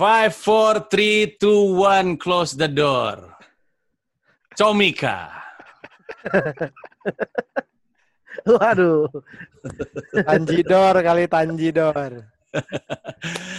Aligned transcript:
Five, 0.00 0.32
four, 0.32 0.88
three, 0.88 1.36
two, 1.36 1.76
one, 1.76 2.16
close 2.16 2.56
the 2.56 2.72
door. 2.72 3.36
Comika. 4.56 5.28
Waduh. 8.48 9.12
Tanjidor 10.24 11.04
kali 11.04 11.28
Tanjidor. 11.28 12.32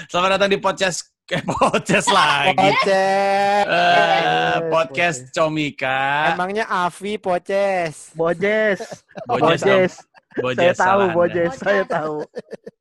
Selamat 0.10 0.42
datang 0.42 0.50
di 0.50 0.58
podcast 0.58 1.14
eh, 1.30 1.46
podcast 1.62 2.10
lagi. 2.10 2.58
Poces. 2.58 3.66
Eh, 3.70 4.56
podcast 4.74 5.22
Comika. 5.38 6.34
Emangnya 6.34 6.66
Avi 6.66 7.22
Poces. 7.22 8.18
Bojes. 8.18 8.82
Bojes, 9.30 9.62
Bojes. 9.62 9.94
Bojes 10.42 10.58
Saya 10.58 10.74
tahu. 10.74 11.02
Bojes, 11.14 11.54
saya 11.62 11.84
tahu. 11.86 12.26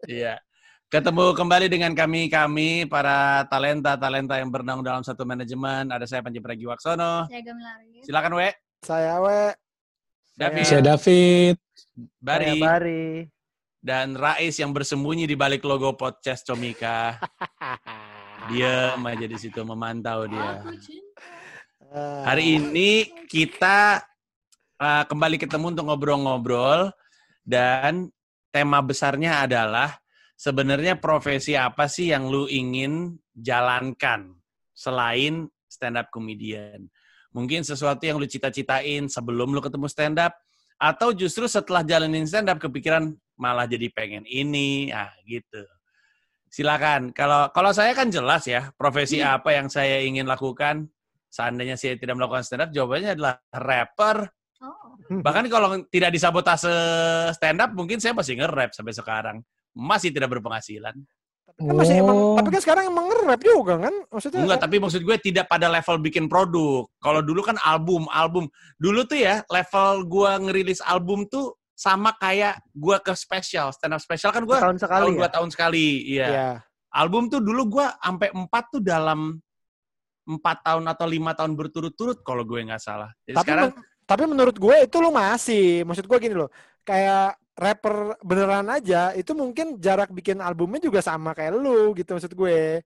Iya. 0.08 0.40
Ketemu 0.90 1.38
kembali 1.38 1.70
dengan 1.70 1.94
kami-kami 1.94 2.82
para 2.82 3.46
talenta-talenta 3.46 4.42
yang 4.42 4.50
bernaung 4.50 4.82
dalam 4.82 5.06
satu 5.06 5.22
manajemen. 5.22 5.86
Ada 5.86 6.02
saya 6.02 6.18
Panji 6.18 6.42
Pragiwaksono. 6.42 7.30
Saya 7.30 7.46
Gamilari. 7.46 8.02
Silakan 8.02 8.34
We. 8.34 8.50
Saya 8.82 9.22
we. 9.22 9.54
David, 10.34 10.66
Saya 10.66 10.82
David. 10.82 11.62
Bari, 12.18 12.58
Saya 12.58 12.58
Bari. 12.58 13.06
dan 13.78 14.18
Rais 14.18 14.58
yang 14.58 14.74
bersembunyi 14.74 15.30
di 15.30 15.38
balik 15.38 15.62
logo 15.62 15.94
podcast 15.94 16.42
Comika. 16.42 17.22
Dia 18.50 18.98
aja 18.98 19.26
di 19.30 19.38
situ 19.38 19.62
memantau 19.62 20.26
dia. 20.26 20.58
Eh, 21.86 22.22
Hari 22.26 22.58
ini 22.58 23.06
kita 23.30 24.02
uh, 24.74 25.06
kembali 25.06 25.38
ketemu 25.38 25.70
untuk 25.70 25.86
ngobrol-ngobrol 25.86 26.90
dan 27.46 28.10
tema 28.50 28.82
besarnya 28.82 29.46
adalah 29.46 30.00
sebenarnya 30.40 30.96
profesi 30.96 31.52
apa 31.52 31.84
sih 31.84 32.08
yang 32.16 32.32
lu 32.32 32.48
ingin 32.48 33.20
jalankan 33.36 34.40
selain 34.72 35.52
stand 35.68 36.00
up 36.00 36.08
comedian? 36.08 36.88
Mungkin 37.36 37.60
sesuatu 37.60 38.00
yang 38.08 38.16
lu 38.16 38.24
cita-citain 38.24 39.04
sebelum 39.12 39.52
lu 39.52 39.60
ketemu 39.60 39.86
stand 39.92 40.16
up 40.16 40.32
atau 40.80 41.12
justru 41.12 41.44
setelah 41.44 41.84
jalanin 41.84 42.24
stand 42.24 42.48
up 42.48 42.56
kepikiran 42.56 43.12
malah 43.36 43.68
jadi 43.68 43.92
pengen 43.92 44.24
ini, 44.24 44.88
ah 44.88 45.12
gitu. 45.28 45.60
Silakan. 46.48 47.12
Kalau 47.12 47.52
kalau 47.52 47.70
saya 47.76 47.92
kan 47.92 48.08
jelas 48.08 48.48
ya 48.48 48.72
profesi 48.74 49.20
apa 49.20 49.54
yang 49.54 49.68
saya 49.68 50.00
ingin 50.02 50.24
lakukan 50.24 50.88
seandainya 51.30 51.78
saya 51.78 51.94
tidak 52.00 52.16
melakukan 52.18 52.42
stand 52.42 52.64
up, 52.64 52.70
jawabannya 52.72 53.14
adalah 53.14 53.38
rapper. 53.54 54.26
Oh, 54.60 54.98
Bahkan 55.22 55.46
kalau 55.52 55.84
tidak 55.92 56.10
disabotase 56.10 56.72
stand 57.36 57.60
up, 57.62 57.70
mungkin 57.76 58.02
saya 58.02 58.16
masih 58.16 58.40
nge-rap 58.40 58.74
sampai 58.74 58.92
sekarang. 58.96 59.36
Masih 59.80 60.12
tidak 60.12 60.28
berpenghasilan. 60.30 60.92
tapi 61.50 61.66
kan 61.66 61.76
masih 61.76 61.96
emang, 61.98 62.14
Oh. 62.16 62.36
tapi 62.38 62.48
kan 62.54 62.60
sekarang 62.62 62.84
emang 62.86 63.04
nge-rap 63.10 63.42
juga 63.42 63.74
kan? 63.82 63.94
Maksudnya 64.06 64.40
Enggak, 64.40 64.60
tapi 64.62 64.76
maksud 64.78 65.02
gue 65.02 65.16
tidak 65.18 65.44
pada 65.44 65.66
level 65.66 65.96
bikin 65.98 66.24
produk. 66.24 66.86
Kalau 66.96 67.20
dulu 67.20 67.42
kan 67.42 67.58
album, 67.60 68.06
album. 68.08 68.46
Dulu 68.76 69.02
tuh 69.02 69.18
ya, 69.18 69.42
level 69.44 70.06
gue 70.06 70.30
ngerilis 70.40 70.80
album 70.80 71.26
tuh 71.26 71.52
sama 71.74 72.14
kayak 72.14 72.60
gue 72.70 72.96
ke 73.02 73.12
special, 73.12 73.74
stand 73.74 73.92
up 73.92 74.00
special 74.00 74.30
kan 74.30 74.46
gue 74.46 74.54
Tahun 74.54 74.78
sekali 74.78 75.00
tahun 75.02 75.12
ya? 75.12 75.18
dua 75.18 75.28
tahun 75.28 75.48
sekali. 75.50 75.86
Iya. 76.06 76.26
Iya. 76.28 76.48
Album 76.92 77.26
tuh 77.26 77.40
dulu 77.40 77.62
gue 77.76 77.86
sampai 77.98 78.28
empat 78.30 78.64
tuh 78.70 78.80
dalam 78.80 79.20
empat 80.24 80.56
tahun 80.62 80.84
atau 80.86 81.06
lima 81.06 81.34
tahun 81.34 81.52
berturut-turut 81.54 82.22
kalau 82.22 82.46
gue 82.46 82.62
nggak 82.62 82.78
salah. 82.78 83.10
Jadi 83.24 83.36
Tapi 83.36 83.44
sekarang 83.44 83.70
men- 83.74 83.84
tapi 84.06 84.22
menurut 84.24 84.56
gue 84.56 84.76
itu 84.80 84.96
lu 84.96 85.10
masih, 85.10 85.82
maksud 85.82 86.04
gue 86.04 86.18
gini 86.18 86.34
loh, 86.34 86.50
kayak 86.82 87.34
rapper 87.60 88.16
beneran 88.24 88.72
aja 88.72 89.12
itu 89.12 89.36
mungkin 89.36 89.76
jarak 89.76 90.08
bikin 90.08 90.40
albumnya 90.40 90.80
juga 90.80 91.04
sama 91.04 91.36
kayak 91.36 91.60
lu 91.60 91.92
gitu 91.92 92.16
maksud 92.16 92.32
gue. 92.32 92.80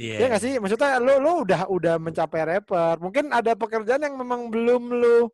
iya. 0.00 0.16
Ya 0.16 0.26
nggak 0.32 0.42
sih? 0.42 0.56
Maksudnya 0.56 0.96
lu 0.96 1.20
lu 1.20 1.44
udah 1.44 1.68
udah 1.68 1.94
mencapai 2.00 2.40
rapper. 2.48 2.96
Mungkin 3.04 3.28
ada 3.28 3.52
pekerjaan 3.52 4.00
yang 4.00 4.16
memang 4.16 4.48
belum 4.48 4.96
lu 4.96 5.28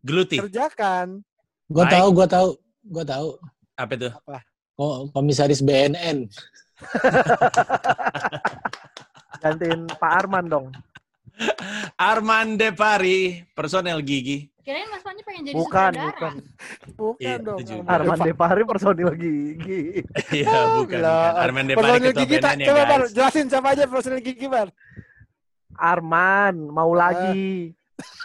geluti. 0.00 0.40
kerjakan. 0.40 1.20
Gue 1.68 1.84
Baik. 1.84 2.00
tahu, 2.00 2.06
gue 2.16 2.26
tahu, 2.32 2.48
gue 2.88 3.04
tahu. 3.04 3.28
Apa 3.76 3.92
itu? 3.92 4.08
Oh, 4.80 5.04
komisaris 5.12 5.60
BNN. 5.60 6.32
Gantiin 9.42 9.84
Pak 10.00 10.12
Arman 10.24 10.48
dong. 10.48 10.72
Arman 11.96 12.54
Depari, 12.54 13.20
personel 13.50 14.00
gigi. 14.00 14.50
kirain 14.60 14.84
Mas 14.86 15.00
Panji 15.00 15.22
pengen 15.22 15.42
jadi 15.44 15.56
Bukan, 15.56 15.90
sutradara. 15.90 16.12
bukan. 16.12 16.34
Bukan 16.92 17.20
Iya, 17.20 17.36
dong. 17.40 17.58
Arman 17.86 18.18
Depari 18.20 18.62
personil 18.62 19.10
gigi. 19.14 19.82
Iya, 20.30 20.56
bukan. 20.76 21.00
Bukan. 21.00 21.32
Arman 21.38 21.64
Depari 21.64 21.80
Personil 21.88 22.10
ketua 22.10 22.20
gigi 22.20 22.36
tak 22.36 22.52
BNN 22.52 22.60
ya, 22.60 22.66
coba 22.68 22.82
Bar, 22.84 23.00
guys. 23.00 23.10
jelasin 23.10 23.46
siapa 23.46 23.68
aja 23.70 23.84
personil 23.86 24.20
gigi 24.20 24.46
Bar. 24.46 24.68
Arman, 25.72 26.54
mau 26.66 26.90
lagi. 26.92 27.72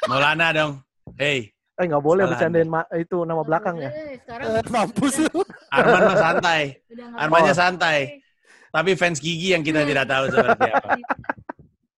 Maulana 0.04 0.52
dong. 0.52 0.74
Hey, 1.16 1.54
Eh 1.74 1.86
nggak 1.86 2.02
boleh 2.02 2.28
bercandain 2.28 2.68
ma- 2.68 2.86
itu 2.94 3.18
nama 3.20 3.34
Nggak 3.36 3.48
belakangnya. 3.48 3.90
boleh, 3.90 4.14
Sekarang 4.20 4.46
Eh, 4.52 4.64
mampus 4.70 5.16
lu. 5.24 5.42
Arman 5.72 6.02
mah 6.04 6.18
santai. 6.20 6.62
Armannya 7.16 7.54
santai. 7.56 8.00
Tapi 8.70 8.92
fans 8.94 9.18
gigi 9.18 9.54
yang 9.54 9.62
kita 9.62 9.82
tidak 9.82 10.06
tahu 10.06 10.28
seperti 10.28 10.68
apa. 10.68 10.90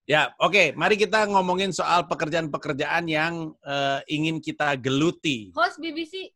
Ya, 0.05 0.38
oke. 0.38 0.77
Mari 0.77 1.01
kita 1.01 1.25
ngomongin 1.25 1.73
soal 1.73 2.05
pekerjaan-pekerjaan 2.05 3.09
yang 3.09 3.57
eh, 3.66 3.99
ingin 4.05 4.38
kita 4.38 4.77
geluti. 4.77 5.49
Host 5.57 5.81
BBC, 5.81 6.29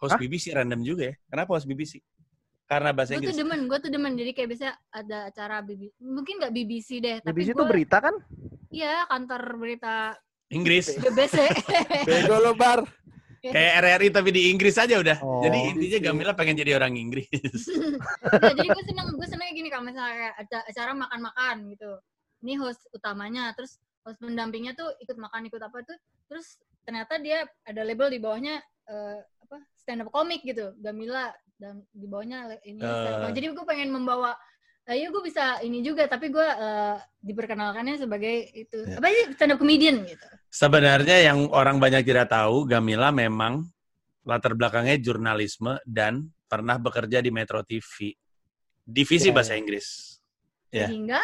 Host 0.00 0.16
Hah? 0.16 0.20
BBC 0.20 0.52
random 0.52 0.80
juga 0.84 1.12
ya. 1.12 1.14
Kenapa 1.28 1.56
host 1.56 1.64
BBC? 1.64 2.00
Karena 2.64 2.96
bahasa 2.96 3.16
gue 3.16 3.20
tuh 3.20 3.32
Inggris. 3.32 3.40
demen, 3.40 3.60
gue 3.68 3.78
tuh 3.80 3.90
demen. 3.92 4.12
Jadi 4.16 4.30
kayak 4.32 4.48
biasa 4.56 4.68
ada 4.88 5.18
acara 5.28 5.60
BBC, 5.60 5.92
mungkin 6.00 6.40
nggak 6.40 6.52
BBC 6.52 6.88
deh, 7.00 7.16
tapi 7.20 7.44
BBC 7.44 7.52
itu 7.52 7.60
gue, 7.60 7.68
berita 7.68 7.96
kan? 8.00 8.14
iya 8.72 9.04
kantor 9.08 9.42
berita 9.60 10.16
Inggris. 10.48 10.96
BBC. 10.96 11.36
Bego 12.08 12.36
lu 12.40 12.52
Bar. 12.56 12.84
Kayak 13.44 13.72
RRI 13.84 14.08
tapi 14.08 14.32
di 14.32 14.48
Inggris 14.48 14.80
aja 14.80 14.96
udah. 14.96 15.20
Oh, 15.20 15.44
Jadi 15.44 15.76
intinya. 15.76 15.98
Gamila 16.08 16.32
pengen 16.32 16.56
jadi 16.56 16.80
orang 16.80 16.96
Inggris. 16.96 17.28
Nggak, 18.24 18.56
jadi 18.56 18.68
gue 18.72 18.84
seneng, 18.88 19.06
gue 19.12 19.28
seneng 19.28 19.52
gini 19.52 19.68
kalau 19.68 19.84
misalnya 19.84 20.32
ada 20.32 20.64
acara 20.64 20.96
makan-makan 20.96 21.56
gitu. 21.76 21.92
Ini 22.44 22.60
host 22.60 22.84
utamanya, 22.92 23.48
terus 23.56 23.80
host 24.04 24.20
pendampingnya 24.20 24.76
tuh 24.76 24.92
ikut 25.00 25.16
makan 25.16 25.48
ikut 25.48 25.62
apa 25.64 25.80
tuh, 25.80 25.96
terus 26.28 26.60
ternyata 26.84 27.16
dia 27.16 27.48
ada 27.64 27.80
label 27.80 28.12
di 28.12 28.20
bawahnya 28.20 28.60
eh, 28.84 29.18
apa 29.48 29.56
stand 29.80 30.04
up 30.04 30.12
komik 30.12 30.44
gitu, 30.44 30.76
Gamila 30.76 31.32
dan 31.56 31.80
di 31.88 32.04
bawahnya 32.04 32.60
ini. 32.68 32.84
Eh. 32.84 33.32
Jadi 33.32 33.46
gue 33.56 33.64
pengen 33.64 33.88
membawa, 33.88 34.36
ayo 34.84 35.08
gue 35.08 35.24
bisa 35.24 35.64
ini 35.64 35.80
juga, 35.80 36.04
tapi 36.04 36.28
gue 36.28 36.44
eh, 36.44 36.96
diperkenalkannya 37.24 37.96
sebagai 37.96 38.44
itu 38.52 38.76
Ya. 38.84 39.00
apa 39.00 39.08
sih 39.08 39.24
stand 39.40 39.56
up 39.56 39.58
comedian 39.58 40.04
gitu. 40.04 40.28
Sebenarnya 40.52 41.32
yang 41.32 41.48
orang 41.48 41.80
banyak 41.80 42.04
tidak 42.04 42.28
tahu, 42.28 42.68
Gamila 42.68 43.08
memang 43.08 43.64
latar 44.28 44.52
belakangnya 44.52 45.00
jurnalisme 45.00 45.80
dan 45.88 46.28
pernah 46.44 46.76
bekerja 46.76 47.24
di 47.24 47.32
Metro 47.32 47.64
TV. 47.64 48.12
Divisi 48.84 49.32
Ya. 49.32 49.34
bahasa 49.34 49.56
Inggris. 49.56 50.20
Ya. 50.68 50.92
Sehingga 50.92 51.20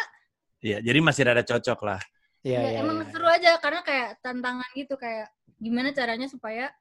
Iya, 0.61 0.77
jadi 0.79 0.99
masih 1.01 1.21
ada 1.25 1.43
cocok 1.43 1.79
lah. 1.81 2.01
Iya, 2.41 2.57
ya, 2.57 2.69
iya. 2.73 2.79
emang 2.81 3.05
iya. 3.05 3.09
seru 3.13 3.27
aja 3.29 3.51
karena 3.61 3.81
kayak 3.85 4.09
tantangan 4.25 4.69
gitu 4.73 4.97
kayak 4.97 5.29
gimana 5.61 5.93
caranya 5.93 6.25
supaya 6.25 6.73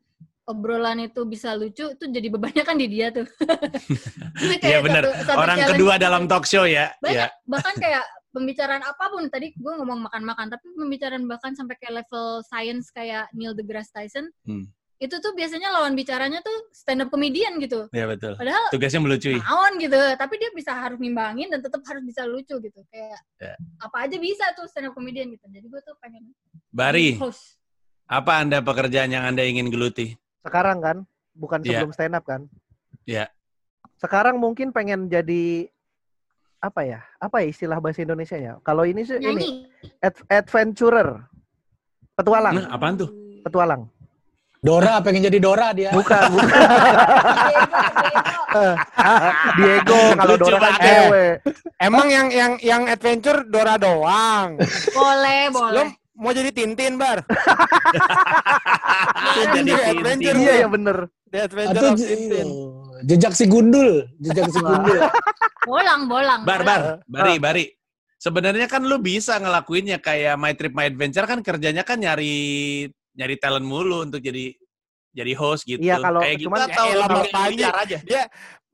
obrolan 0.48 1.04
itu 1.04 1.20
bisa 1.28 1.52
lucu 1.52 1.92
itu 1.92 2.04
jadi 2.08 2.28
bebannya 2.32 2.64
kan 2.64 2.76
di 2.80 2.86
dia 2.88 3.12
tuh. 3.12 3.28
Iya 4.64 4.80
benar. 4.80 5.04
Orang 5.36 5.58
kedua 5.76 5.94
gitu. 5.96 6.04
dalam 6.08 6.24
talk 6.28 6.48
show 6.48 6.64
ya. 6.64 6.92
banyak 7.00 7.28
Ya. 7.28 7.44
bahkan 7.44 7.74
kayak 7.84 8.04
pembicaraan 8.30 8.82
apa 8.82 9.04
pun 9.10 9.26
tadi 9.28 9.52
gue 9.54 9.72
ngomong 9.82 10.06
makan-makan 10.10 10.48
tapi 10.54 10.70
pembicaraan 10.74 11.24
bahkan 11.26 11.52
sampai 11.52 11.76
kayak 11.76 12.02
level 12.04 12.41
science 12.47 12.88
kayak 12.94 13.26
Neil 13.34 13.52
deGrasse 13.54 13.91
Tyson 13.91 14.30
Hmm. 14.47 14.70
Itu 15.00 15.16
tuh 15.16 15.33
biasanya 15.33 15.72
lawan 15.72 15.97
bicaranya 15.97 16.44
tuh 16.44 16.69
stand 16.71 17.00
up 17.00 17.09
comedian 17.09 17.56
gitu 17.56 17.88
Ya 17.91 18.05
betul. 18.05 18.36
padahal 18.36 18.69
Tugasnya 18.69 19.01
melucui. 19.01 19.41
naon 19.41 19.80
gitu 19.80 19.97
tapi 20.15 20.36
dia 20.36 20.53
bisa 20.53 20.77
harus 20.77 21.01
nimbangin 21.01 21.48
dan 21.48 21.59
tetap 21.59 21.80
harus 21.83 22.04
bisa 22.04 22.28
lucu 22.28 22.60
gitu 22.60 22.80
kayak 22.92 23.16
Ya. 23.41 23.57
apa 23.80 24.04
aja 24.04 24.21
bisa 24.21 24.45
tuh 24.53 24.69
stand 24.69 24.86
up 24.86 24.95
comedian 24.95 25.33
gitu 25.33 25.48
jadi 25.48 25.65
gue 25.65 25.80
tuh 25.80 25.97
pengen 25.98 26.28
Bari, 26.69 27.16
host 27.16 27.57
apa 28.04 28.45
Anda 28.45 28.60
pekerjaan 28.60 29.09
yang 29.09 29.22
Anda 29.24 29.42
ingin 29.42 29.71
geluti? 29.71 30.19
Sekarang 30.42 30.83
kan, 30.83 30.97
bukan 31.30 31.63
Iya. 31.63 31.78
sebelum 31.78 31.91
stand 31.91 32.15
up 32.15 32.27
kan? 32.27 32.51
Iya. 33.07 33.30
Sekarang 33.97 34.34
mungkin 34.36 34.71
pengen 34.71 35.07
jadi 35.07 35.71
apa 36.59 36.83
ya? 36.83 37.01
Apa 37.16 37.41
ya 37.41 37.47
istilah 37.48 37.78
bahasa 37.78 38.03
Indonesia 38.03 38.34
ya? 38.34 38.59
Kalau 38.60 38.83
ini 38.83 39.07
sih 39.07 39.15
ini 39.15 39.63
ad- 40.03 40.27
adventurer. 40.27 41.22
Petualang, 42.13 42.54
Nah, 42.57 42.66
apaan 42.69 42.98
tuh? 42.98 43.10
petualang. 43.41 43.86
Dora, 44.60 45.01
pengen 45.01 45.24
jadi 45.24 45.39
Dora 45.41 45.72
dia. 45.72 45.89
Bukan, 45.89 46.21
bukan. 46.36 46.60
Diego 49.57 50.01
kalau 50.15 50.34
Lucu 50.36 50.53
Dora 50.53 50.60
kan 50.60 50.74
cewek. 50.78 51.34
Emang 51.80 52.07
yang 52.12 52.28
yang 52.28 52.53
yang 52.60 52.83
adventure 52.84 53.41
Dora 53.48 53.80
doang. 53.80 54.60
boleh 54.92 55.41
Lo 55.48 55.60
boleh 55.72 55.89
mau 56.12 56.33
jadi 56.36 56.53
Tintin, 56.53 57.01
Bar? 57.01 57.24
Jadi 59.21 59.47
Tintin. 59.65 59.77
adventure. 59.80 60.36
Iya 60.36 60.54
ya 60.60 60.68
bener. 60.68 60.97
The 61.30 61.39
Adventure 61.47 61.80
Atau 61.80 61.92
of 61.95 62.01
Tintin. 62.03 62.48
jejak 63.07 63.33
si 63.33 63.45
gundul, 63.47 64.04
jejak 64.18 64.51
si 64.51 64.60
gundul. 64.60 64.98
bolang 65.68 66.04
bolang 66.04 66.41
Bar, 66.42 66.60
bar, 66.60 66.83
bari, 67.07 67.36
bari. 67.39 67.65
sebenarnya 68.16 68.66
kan 68.66 68.84
lu 68.84 69.01
bisa 69.01 69.41
ngelakuinnya 69.41 69.97
kayak 69.97 70.36
My 70.36 70.53
Trip 70.53 70.74
My 70.74 70.89
Adventure 70.89 71.24
kan 71.24 71.41
kerjanya 71.41 71.80
kan 71.80 71.97
nyari 71.97 72.84
nyari 73.12 73.36
talent 73.36 73.65
mulu 73.65 74.03
untuk 74.03 74.18
jadi 74.18 74.54
jadi 75.10 75.33
host 75.34 75.66
gitu. 75.66 75.83
Iya, 75.83 75.98
kalau- 75.98 76.22
kayak 76.22 76.36
gitu 76.39 76.47
cuman- 76.47 76.62
atau 76.65 76.84
Ya 76.84 76.91
lu 76.91 76.97
elah, 76.97 77.09
bikin 77.09 77.34
Bapak 77.34 77.42
aja. 77.83 77.98
Dia 78.01 78.22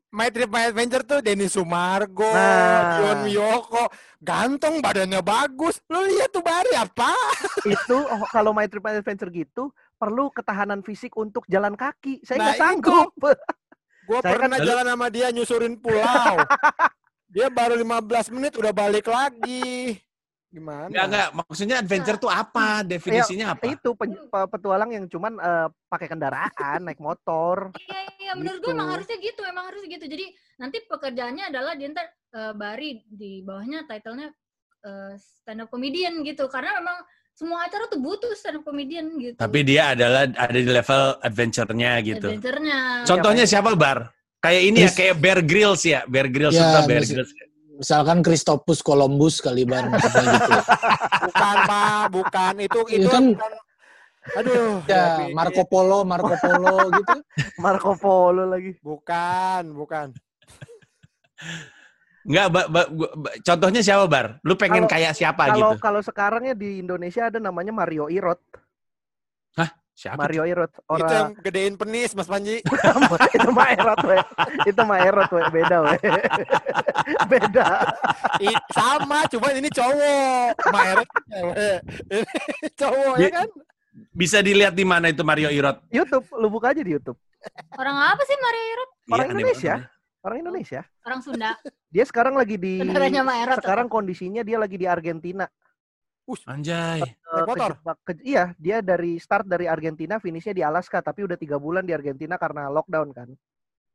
My 0.09 0.29
Trip 0.29 0.49
My 0.49 0.65
Adventure 0.67 1.03
tuh 1.03 1.19
Denny 1.21 1.44
Sumargo, 1.44 2.25
Nah. 2.25 3.00
Yon 3.03 3.19
Wiyoko, 3.27 3.85
ganteng 4.19 4.81
badannya 4.81 5.21
bagus. 5.21 5.77
Lu 5.87 6.00
lihat 6.03 6.31
tuh 6.31 6.41
Bari 6.41 6.73
apa? 6.73 7.11
itu 7.69 7.97
oh, 7.97 8.23
kalau 8.31 8.53
My 8.53 8.65
Trip 8.65 8.81
My 8.81 8.94
Adventure 8.94 9.29
gitu 9.29 9.69
perlu 9.94 10.29
ketahanan 10.31 10.81
fisik 10.81 11.12
untuk 11.15 11.44
jalan 11.47 11.73
kaki. 11.73 12.21
Saya 12.23 12.37
Nah, 12.38 12.44
nggak 12.47 12.59
sanggup. 12.59 13.11
Gue 14.06 14.23
Saya 14.23 14.38
pernah 14.38 14.56
kan- 14.56 14.65
jalan 14.65 14.87
sama 14.87 15.06
dia 15.09 15.27
nyusurin 15.29 15.75
pulau. 15.75 16.37
dia 17.35 17.50
baru 17.50 17.75
15 17.75 18.31
menit 18.31 18.55
udah 18.55 18.71
balik 18.71 19.05
lagi. 19.05 19.99
Gimana? 20.56 20.88
Enggak, 20.88 21.05
enggak. 21.12 21.29
Maksudnya 21.37 21.76
adventure 21.85 22.17
tuh 22.17 22.32
apa? 22.32 22.81
Definisinya 22.81 23.53
apa? 23.53 23.64
itu 23.69 23.93
pe- 23.93 24.49
petualang 24.49 24.88
yang 24.88 25.05
cuman 25.05 25.37
eh, 25.37 25.69
pakai 25.85 26.08
kendaraan, 26.08 26.79
naik 26.81 26.97
motor. 26.97 27.76
Iya, 27.76 28.00
iya, 28.17 28.32
menurut 28.32 28.64
gue 28.64 28.73
Gitu. 28.73 28.76
emang 28.81 28.88
harusnya 28.88 29.17
gitu, 29.20 29.41
emang 29.44 29.64
harusnya 29.69 29.88
gitu. 29.93 30.06
Jadi 30.08 30.26
nanti 30.56 30.76
pekerjaannya 30.88 31.44
adalah 31.53 31.76
dia 31.76 31.93
ntar 31.93 32.08
eh, 32.08 32.53
Bari 32.56 33.05
di 33.05 33.44
bawahnya 33.44 33.85
titlenya 33.85 34.32
eh, 34.81 35.12
stand 35.20 35.61
up 35.61 35.69
comedian 35.69 36.25
gitu. 36.25 36.49
Karena 36.49 36.81
memang 36.81 37.05
semua 37.37 37.69
acara 37.69 37.85
tuh 37.93 38.00
butuh 38.00 38.32
stand 38.32 38.56
up 38.59 38.64
comedian 38.64 39.12
gitu. 39.20 39.37
Tapi 39.37 39.61
dia 39.61 39.93
adalah 39.93 40.25
ada 40.25 40.56
di 40.56 40.64
level 40.64 41.20
adventure-nya 41.20 42.00
gitu. 42.00 42.32
Adventure-nya. 42.32 43.05
Contohnya 43.05 43.44
siapa, 43.44 43.76
Bar? 43.76 44.09
Kayak 44.41 44.62
ini 44.64 44.79
ya, 44.85 44.91
kayak 44.91 45.17
Bear 45.20 45.41
Grylls 45.44 45.85
ya. 45.85 46.00
Bear 46.09 46.32
Grylls 46.32 46.56
Ya, 46.56 46.64
suka 46.64 46.81
Bear 46.88 47.05
Grylls. 47.05 47.32
Misalkan 47.76 48.25
Christopus 48.25 48.81
Columbus 48.81 49.38
kali 49.38 49.69
bar 49.69 49.84
gitu. 49.93 50.11
Bukan, 51.28 51.56
Pak, 51.62 52.05
bukan. 52.08 52.52
Itu 52.58 52.78
itu 52.88 53.05
Itu 53.05 53.08
kan- 53.08 53.32
bukan. 53.32 53.52
Aduh, 54.26 54.82
Ya. 54.90 55.31
Marco 55.31 55.62
Polo, 55.64 56.02
Marco 56.02 56.34
Polo 56.34 56.76
gitu. 56.99 57.19
Marco 57.62 57.93
Polo 57.94 58.43
lagi. 58.49 58.75
Bukan, 58.81 59.70
bukan. 59.70 60.11
Enggak, 62.26 62.46
ba- 62.50 62.67
ba- 62.67 62.90
gua- 62.90 63.14
ba- 63.14 63.37
contohnya 63.38 63.81
siapa, 63.81 64.11
Bar? 64.11 64.43
Lu 64.43 64.58
pengen 64.58 64.82
Kalau- 64.82 64.90
kayak 64.90 65.12
siapa 65.14 65.43
Kalau 65.46 65.78
gitu? 65.78 65.78
kalau 65.78 66.00
sekarangnya 66.02 66.58
di 66.58 66.82
Indonesia 66.82 67.31
ada 67.31 67.38
namanya 67.38 67.70
Mario 67.70 68.11
Irot. 68.11 68.43
Siapa? 69.97 70.21
Mario 70.21 70.45
Irot 70.45 70.69
Itu 70.69 70.93
yang 70.93 71.09
orang 71.33 71.41
gedein 71.41 71.75
penis, 71.75 72.13
Mas 72.13 72.29
Panji. 72.29 72.61
itu 73.37 73.49
mah 73.49 73.69
Erot 73.73 74.01
we. 74.05 74.19
Itu 74.69 74.83
mah 74.85 74.99
Erot 75.01 75.31
we. 75.33 75.43
beda 75.49 75.77
we. 75.83 75.97
beda. 77.33 77.67
I- 78.39 78.61
sama, 78.69 79.25
cuman 79.27 79.57
ini 79.57 79.73
cowok. 79.73 80.53
Maeret 80.69 81.09
cewek. 81.09 81.79
Ini 82.13 82.69
cowok 82.77 83.15
ya 83.17 83.31
kan? 83.33 83.49
Bisa 84.13 84.45
dilihat 84.45 84.77
di 84.77 84.85
mana 84.85 85.09
itu 85.09 85.25
Mario 85.25 85.49
Irot? 85.49 85.81
YouTube, 85.89 86.29
lu 86.37 86.53
buka 86.53 86.77
aja 86.77 86.85
di 86.85 86.93
YouTube. 86.93 87.17
Orang 87.73 87.97
apa 87.97 88.21
sih 88.23 88.37
Mario 88.37 88.65
Irot? 88.69 88.91
Orang 88.93 89.01
Iya, 89.01 89.17
aneh 89.25 89.33
Indonesia. 89.33 89.75
banget. 89.75 89.95
Orang 90.21 90.39
Indonesia. 90.43 90.81
Orang 91.07 91.21
Sunda. 91.23 91.51
Dia 91.89 92.05
sekarang 92.05 92.35
lagi 92.37 92.61
di 92.61 92.85
Saudaranya 92.85 93.23
Maerot. 93.25 93.65
sekarang 93.65 93.87
kondisinya 93.89 94.45
dia 94.45 94.61
lagi 94.61 94.77
di 94.77 94.85
Argentina. 94.85 95.49
Anjay. 96.44 97.00
Eh, 97.06 97.14
Naik 97.23 97.46
motor? 97.46 97.70
ke- 98.02 98.19
iya, 98.26 98.50
dia 98.58 98.82
dari 98.82 99.14
start 99.17 99.46
dari 99.46 99.70
Argentina, 99.70 100.19
finishnya 100.19 100.50
di 100.50 100.62
Alaska, 100.67 100.99
tapi 100.99 101.23
udah 101.23 101.38
tiga 101.38 101.55
bulan 101.56 101.87
di 101.87 101.94
Argentina 101.94 102.34
karena 102.34 102.67
lockdown 102.67 103.14
kan. 103.14 103.28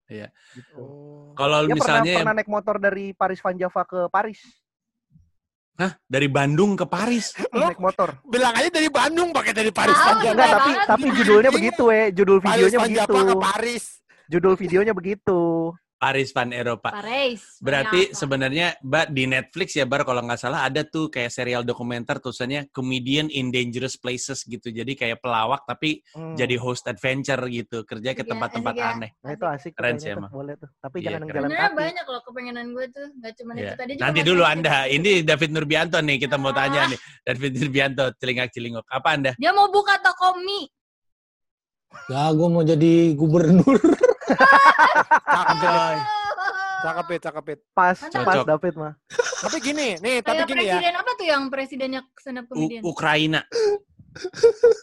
Iya. 0.08 0.32
Gitu. 0.56 0.76
Oh. 0.80 1.32
Kalau 1.36 1.68
Dia 1.68 1.76
pernah 1.76 2.04
misalnya 2.04 2.16
pernah 2.20 2.36
naik 2.36 2.50
motor 2.52 2.76
dari 2.80 3.12
Paris 3.12 3.40
Van 3.40 3.56
Java 3.56 3.84
ke 3.84 4.08
Paris. 4.08 4.40
Hah? 5.72 5.98
dari 6.06 6.28
Bandung 6.28 6.76
ke 6.76 6.84
Paris. 6.86 7.32
Lu- 7.52 7.64
naik 7.72 7.80
motor. 7.80 8.20
Bilang 8.28 8.54
aja 8.54 8.70
dari 8.70 8.92
Bandung 8.92 9.32
pakai 9.32 9.52
dari 9.56 9.72
Paris 9.72 9.96
Tahu, 9.96 10.04
Van 10.04 10.16
Iya, 10.20 10.32
Enggak, 10.36 10.50
tapi 10.52 10.72
tapi 10.86 11.08
judulnya 11.16 11.52
begitu, 11.52 11.82
we. 11.90 12.02
Judul 12.12 12.38
Paris 12.38 12.56
videonya 12.60 12.78
Van 12.78 12.88
begitu. 12.92 13.02
Java 13.12 13.22
ke 13.24 13.36
Paris. 13.40 13.84
Judul 14.32 14.54
videonya 14.56 14.94
begitu. 14.94 15.40
Paris 16.02 16.34
Van 16.34 16.50
Eropa. 16.50 16.90
Paris. 16.90 17.62
Berarti 17.62 18.10
sebenarnya 18.12 18.74
Mbak 18.82 19.06
di 19.12 19.24
Netflix 19.24 19.78
ya 19.78 19.86
Bar 19.86 20.02
kalau 20.02 20.20
nggak 20.20 20.42
salah 20.42 20.66
ada 20.66 20.82
tuh 20.82 21.08
kayak 21.08 21.30
serial 21.30 21.62
dokumenter 21.62 22.18
tulisannya 22.18 22.66
Comedian 22.68 23.30
in 23.30 23.54
Dangerous 23.54 23.96
Places 23.96 24.42
gitu. 24.44 24.68
Jadi 24.68 24.98
kayak 24.98 25.22
pelawak 25.22 25.62
tapi 25.64 26.02
Hmm. 26.12 26.34
jadi 26.34 26.58
host 26.58 26.90
adventure 26.90 27.38
gitu. 27.48 27.86
Kerja 27.86 28.12
ke 28.12 28.18
Asik 28.18 28.26
ya, 28.26 28.32
tempat-tempat 28.34 28.74
ya. 28.74 28.86
aneh. 28.92 29.12
Nah, 29.16 29.32
itu 29.32 29.46
asik 29.46 29.74
Keren 29.74 29.96
sih 29.96 30.10
emang. 30.10 30.34
boleh 30.34 30.58
tuh. 30.58 30.70
Tapi 30.76 30.96
Iya, 30.98 31.06
jangan 31.06 31.14
yang 31.14 31.22
keren. 31.22 31.38
jalan 31.38 31.46
Sebenarnya 31.46 31.70
kaki. 31.70 31.78
banyak 31.78 32.06
loh 32.08 32.22
kepengenan 32.26 32.66
gue 32.72 32.86
tuh. 32.90 33.08
Gak 33.22 33.34
cuma 33.38 33.52
Iya. 33.52 33.62
itu 33.62 33.74
tadi. 33.78 33.92
juga 33.94 34.02
Nanti 34.02 34.20
dulu 34.26 34.42
Anda. 34.44 34.78
gitu. 34.82 34.94
Ini 34.98 35.12
David 35.22 35.50
Nurbianto 35.52 35.98
nih 36.00 36.18
kita 36.20 36.36
mau 36.36 36.50
tanya 36.52 36.82
nih. 36.90 37.00
David 37.22 37.52
Nurbianto 37.56 38.04
celingak 38.18 38.50
celingok. 38.50 38.86
Apa 38.88 39.08
Anda? 39.14 39.32
Dia 39.38 39.54
mau 39.54 39.70
buka 39.70 40.02
toko 40.02 40.34
mie. 40.40 40.66
Ya, 42.08 42.28
gue 42.30 42.48
mau 42.48 42.62
jadi 42.62 42.94
gubernur. 43.14 43.78
Cakep, 45.22 45.58
cakep, 46.84 47.08
cakep. 47.20 47.46
Pas, 47.72 47.98
Mantap. 47.98 48.24
pas. 48.24 48.36
David 48.48 48.74
mah. 48.76 48.94
Tapi 49.42 49.58
gini, 49.60 49.88
nih, 49.98 50.22
tapi 50.22 50.38
Kayak 50.40 50.50
gini 50.50 50.62
ya. 50.62 50.76
presiden 50.76 50.94
apa 50.96 51.12
tuh 51.12 51.26
yang 51.26 51.44
presidennya 51.48 52.02
U- 52.02 52.46
comedian? 52.48 52.82
Ukraina. 52.84 53.42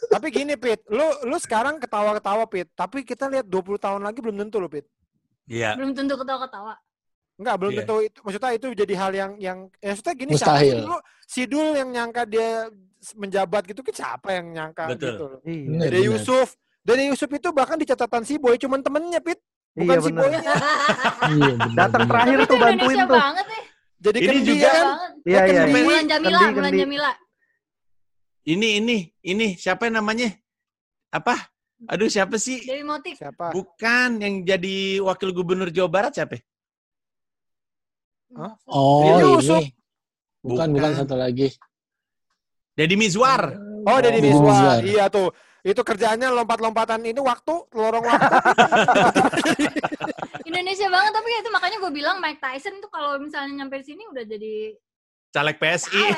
Tapi 0.09 0.27
gini, 0.29 0.53
Pit. 0.55 0.83
Lu 0.87 1.05
lu 1.23 1.37
sekarang 1.37 1.77
ketawa-ketawa, 1.77 2.43
Pit. 2.45 2.67
Tapi 2.73 3.01
kita 3.03 3.25
lihat 3.25 3.45
20 3.45 3.55
tahun 3.77 4.01
lagi 4.01 4.19
belum 4.19 4.35
tentu 4.37 4.57
loh, 4.57 4.67
Pit. 4.67 4.85
Iya. 5.45 5.73
Belum 5.75 5.93
tentu 5.93 6.13
ketawa-ketawa. 6.13 6.75
Enggak, 7.35 7.55
belum 7.55 7.71
Iya. 7.71 7.79
tentu 7.79 7.95
itu. 8.01 8.19
Maksudnya 8.19 8.51
itu 8.51 8.67
jadi 8.75 8.93
hal 8.95 9.11
yang 9.13 9.31
yang 9.39 9.57
ya 9.79 9.89
maksudnya 9.89 10.13
gini 10.13 10.31
Mustahil. 10.35 10.59
sih 10.59 10.81
dulu 10.83 10.97
si 11.23 11.41
Dul 11.47 11.69
yang 11.71 11.89
nyangka 11.89 12.27
dia 12.27 12.67
menjabat 13.15 13.63
gitu 13.63 13.79
kan 13.79 13.95
siapa 13.95 14.29
yang 14.35 14.45
nyangka 14.51 14.83
Betul. 14.91 15.07
gitu. 15.07 15.25
Iya. 15.45 15.87
Dede 15.87 15.87
bener. 15.87 16.03
Yusuf. 16.05 16.47
Dede 16.89 17.03
Yusuf 17.05 17.29
itu 17.29 17.49
bahkan 17.51 17.77
di 17.77 17.85
catatan 17.85 18.23
si 18.23 18.35
Boy 18.35 18.57
cuman 18.57 18.81
temennya, 18.81 19.21
Pit. 19.21 19.37
Bukan 19.71 19.85
Iya 19.91 20.01
si. 20.01 20.09
Boynya. 20.11 20.41
Iya, 20.41 21.53
Datang 21.79 22.03
terakhir 22.03 22.35
Tapi 22.35 22.41
tuh 22.41 22.49
itu 22.49 22.55
bantuin 22.57 22.77
Indonesia 22.89 23.05
tuh. 23.05 23.19
banget 23.21 23.45
nih. 23.47 23.63
Jadi 23.99 24.17
Ini 24.17 24.25
kan 24.25 24.33
juga- 24.33 24.49
dia 24.49 24.65
kan 24.65 24.81
banget. 24.81 25.11
Iya, 25.21 25.39
iya. 25.45 25.61
Kendi. 25.61 25.73
Bulan 25.79 26.03
Jamila, 26.03 26.39
Kendi, 26.39 26.49
bulan 26.49 26.71
kendi. 26.71 26.81
Jamila. 26.81 27.11
Ini 28.41 28.67
ini 28.75 28.97
ini 29.23 29.47
siapa 29.53 29.83
namanya? 29.87 30.29
Apa? 31.09 31.35
Aduh 31.85 32.09
siapa 32.09 32.35
sih? 32.35 32.59
Dewi 32.59 32.81
Motik. 32.81 33.15
siapa? 33.15 33.53
Bukan 33.53 34.09
yang 34.17 34.35
jadi 34.41 34.75
wakil 34.99 35.29
gubernur 35.31 35.69
Jawa 35.69 35.87
Barat 35.87 36.11
siapa? 36.11 36.41
Hah? 38.31 38.53
Oh, 38.65 39.05
Dede 39.05 39.25
Yusuf. 39.27 39.59
ini. 39.59 39.69
Bukan, 40.39 40.67
bukan, 40.71 40.89
Bukan. 40.89 40.91
satu 40.97 41.15
lagi. 41.15 41.47
Deddy 42.73 42.95
Mizwar. 42.95 43.53
Oh, 43.83 43.99
Deddy 43.99 44.21
Miswar. 44.21 44.47
Mizwar. 44.47 44.79
Iya 44.81 45.05
tuh. 45.09 45.29
Itu 45.59 45.83
kerjaannya 45.83 46.31
lompat-lompatan 46.31 47.03
ini 47.03 47.19
waktu, 47.19 47.67
lorong 47.75 48.07
waktu. 48.07 48.31
Indonesia 50.49 50.87
banget 50.87 51.11
tapi 51.13 51.29
itu 51.35 51.49
makanya 51.51 51.77
gue 51.83 51.91
bilang 51.91 52.17
Mike 52.23 52.41
Tyson 52.41 52.81
tuh 52.81 52.89
kalau 52.89 53.19
misalnya 53.19 53.63
nyampe 53.63 53.83
sini 53.83 54.07
udah 54.09 54.23
jadi 54.23 54.73
Caleg 55.29 55.61
PSI. 55.61 56.03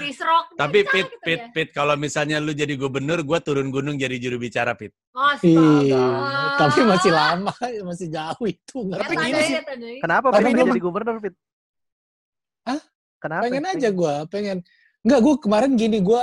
Chris 0.00 0.16
Rock. 0.24 0.56
Tapi 0.56 0.78
Pit, 0.88 1.12
gitu 1.12 1.20
Pit, 1.20 1.40
ya. 1.40 1.52
Pit, 1.52 1.68
kalau 1.76 1.92
misalnya 2.00 2.40
lu 2.40 2.56
jadi 2.56 2.72
gubernur, 2.80 3.20
gua 3.20 3.44
turun 3.44 3.68
gunung 3.68 4.00
jadi 4.00 4.16
juru 4.16 4.40
bicara, 4.40 4.72
Pit. 4.72 4.96
Iya, 5.44 6.56
tapi 6.56 6.80
masih 6.88 7.12
lama, 7.12 7.52
masih 7.84 8.08
jauh 8.08 8.46
itu. 8.48 8.88
nggak 8.88 9.04
Tapi 9.04 9.14
gini 9.20 9.40
sih. 9.44 9.60
Kenapa 10.00 10.32
Tapi 10.32 10.44
pengen 10.48 10.72
jadi 10.72 10.80
gubernur, 10.80 11.20
Fit? 11.20 11.36
Hah? 12.64 12.80
Kenapa? 13.20 13.42
pengen 13.44 13.64
aja 13.68 13.88
gue, 13.92 14.14
pengen. 14.32 14.64
Enggak, 15.00 15.20
gue 15.24 15.34
kemarin 15.40 15.72
gini, 15.76 15.98
gue 16.04 16.22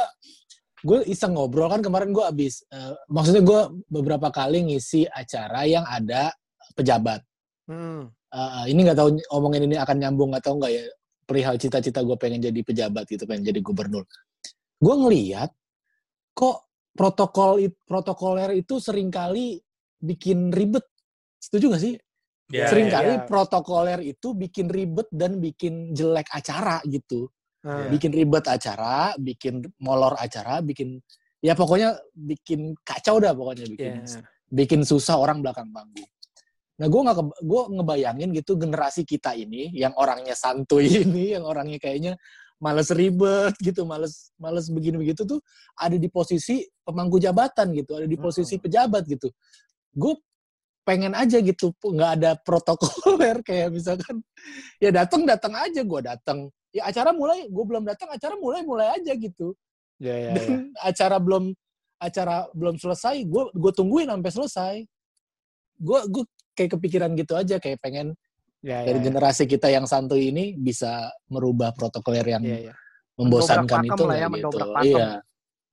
gue 0.86 1.00
iseng 1.10 1.34
ngobrol 1.34 1.68
kan 1.74 1.82
kemarin 1.82 2.14
gue 2.14 2.22
abis, 2.22 2.62
eh, 2.70 2.94
maksudnya 3.10 3.42
gue 3.42 3.62
beberapa 3.90 4.30
kali 4.30 4.62
ngisi 4.70 5.10
acara 5.10 5.66
yang 5.66 5.84
ada 5.90 6.30
pejabat. 6.78 7.26
Hmm. 7.66 8.14
Eh, 8.30 8.64
ini 8.70 8.86
nggak 8.86 8.98
tahu 8.98 9.10
omongin 9.34 9.66
ini 9.66 9.76
akan 9.82 9.98
nyambung 9.98 10.32
atau 10.38 10.54
enggak 10.60 10.72
ya 10.78 10.84
perihal 11.28 11.56
cita-cita 11.60 12.06
gue 12.06 12.16
pengen 12.16 12.40
jadi 12.40 12.62
pejabat 12.62 13.10
gitu, 13.10 13.26
pengen 13.26 13.50
jadi 13.50 13.60
gubernur. 13.60 14.06
Gue 14.78 14.96
ngeliat 14.96 15.50
kok 16.38 16.70
protokol 16.94 17.66
it- 17.66 17.82
protokoler 17.84 18.54
itu 18.54 18.78
sering 18.78 19.10
kali 19.10 19.58
bikin 19.98 20.54
ribet. 20.54 20.86
Setuju 21.42 21.74
gak 21.74 21.84
sih? 21.84 21.94
Ya, 22.48 22.72
sering 22.72 22.88
kali 22.88 23.20
ya. 23.20 23.26
protokoler 23.28 24.00
itu 24.06 24.32
bikin 24.32 24.72
ribet 24.72 25.10
dan 25.12 25.42
bikin 25.42 25.92
jelek 25.92 26.32
acara 26.32 26.80
gitu. 26.88 27.28
Nah, 27.68 27.92
Bikin 27.92 28.16
ribet 28.16 28.48
acara, 28.48 29.12
bikin 29.20 29.60
molor 29.84 30.16
acara, 30.16 30.64
bikin 30.64 31.04
ya 31.44 31.52
pokoknya 31.52 32.00
bikin 32.16 32.72
kacau 32.80 33.20
dah 33.20 33.36
pokoknya 33.36 33.68
bikin 33.68 33.94
iya. 34.08 34.24
bikin 34.48 34.88
susah 34.88 35.20
orang 35.20 35.44
belakang 35.44 35.68
panggung. 35.76 36.08
Nah, 36.80 36.88
gue 36.88 37.02
nggak 37.04 37.18
gue 37.44 37.62
ngebayangin 37.76 38.30
gitu 38.32 38.56
generasi 38.56 39.04
kita 39.04 39.36
ini 39.36 39.76
yang 39.76 39.92
orangnya 40.00 40.32
santuy 40.32 40.88
ini, 41.04 41.36
yang 41.36 41.44
orangnya 41.44 41.76
kayaknya 41.76 42.16
males 42.64 42.88
ribet 42.96 43.54
gitu, 43.60 43.84
males 43.84 44.32
males 44.40 44.72
begini 44.72 44.98
begitu 45.04 45.28
tuh 45.28 45.44
ada 45.76 46.00
di 46.00 46.08
posisi 46.08 46.64
pemangku 46.88 47.20
jabatan 47.20 47.76
gitu, 47.76 48.00
ada 48.00 48.08
di 48.08 48.16
posisi 48.16 48.56
Mm. 48.58 48.64
pejabat 48.64 49.04
gitu. 49.12 49.28
Gue 49.92 50.16
pengen 50.88 51.12
aja 51.20 51.44
gitu 51.44 51.76
nggak 51.84 52.12
ada 52.16 52.32
protokoler 52.48 53.44
kayak 53.44 53.76
misalkan 53.76 54.24
ya 54.80 54.88
datang 54.88 55.28
datang 55.28 55.52
aja 55.60 55.84
gue 55.84 56.00
datang 56.00 56.48
ya 56.76 56.88
acara 56.88 57.12
mulai 57.16 57.48
gue 57.48 57.64
belum 57.68 57.84
datang 57.88 58.10
acara 58.12 58.36
mulai 58.38 58.62
mulai 58.64 58.98
aja 59.00 59.14
gitu 59.16 59.56
Ya, 59.98 60.14
ya, 60.14 60.30
ya. 60.30 60.34
dan 60.38 60.50
acara 60.94 61.18
belum 61.18 61.58
acara 61.98 62.46
belum 62.54 62.78
selesai 62.78 63.26
gue 63.26 63.44
gue 63.58 63.72
tungguin 63.74 64.06
sampai 64.14 64.32
selesai 64.32 64.76
gue 65.82 66.00
gue 66.14 66.24
kayak 66.54 66.78
kepikiran 66.78 67.12
gitu 67.18 67.34
aja 67.34 67.58
kayak 67.58 67.82
pengen 67.82 68.14
Ya, 68.66 68.82
dari 68.82 68.98
ya, 68.98 69.06
ya. 69.06 69.06
generasi 69.14 69.44
kita 69.46 69.70
yang 69.70 69.86
santuy 69.86 70.34
ini 70.34 70.58
bisa 70.58 71.14
merubah 71.30 71.70
protokoler 71.78 72.26
yang 72.26 72.42
Iya, 72.42 72.58
iya. 72.70 72.74
membosankan 73.14 73.86
itu 73.86 74.04
lah 74.04 74.18
ya, 74.18 74.28
gitu 74.34 74.58
iya 74.82 75.10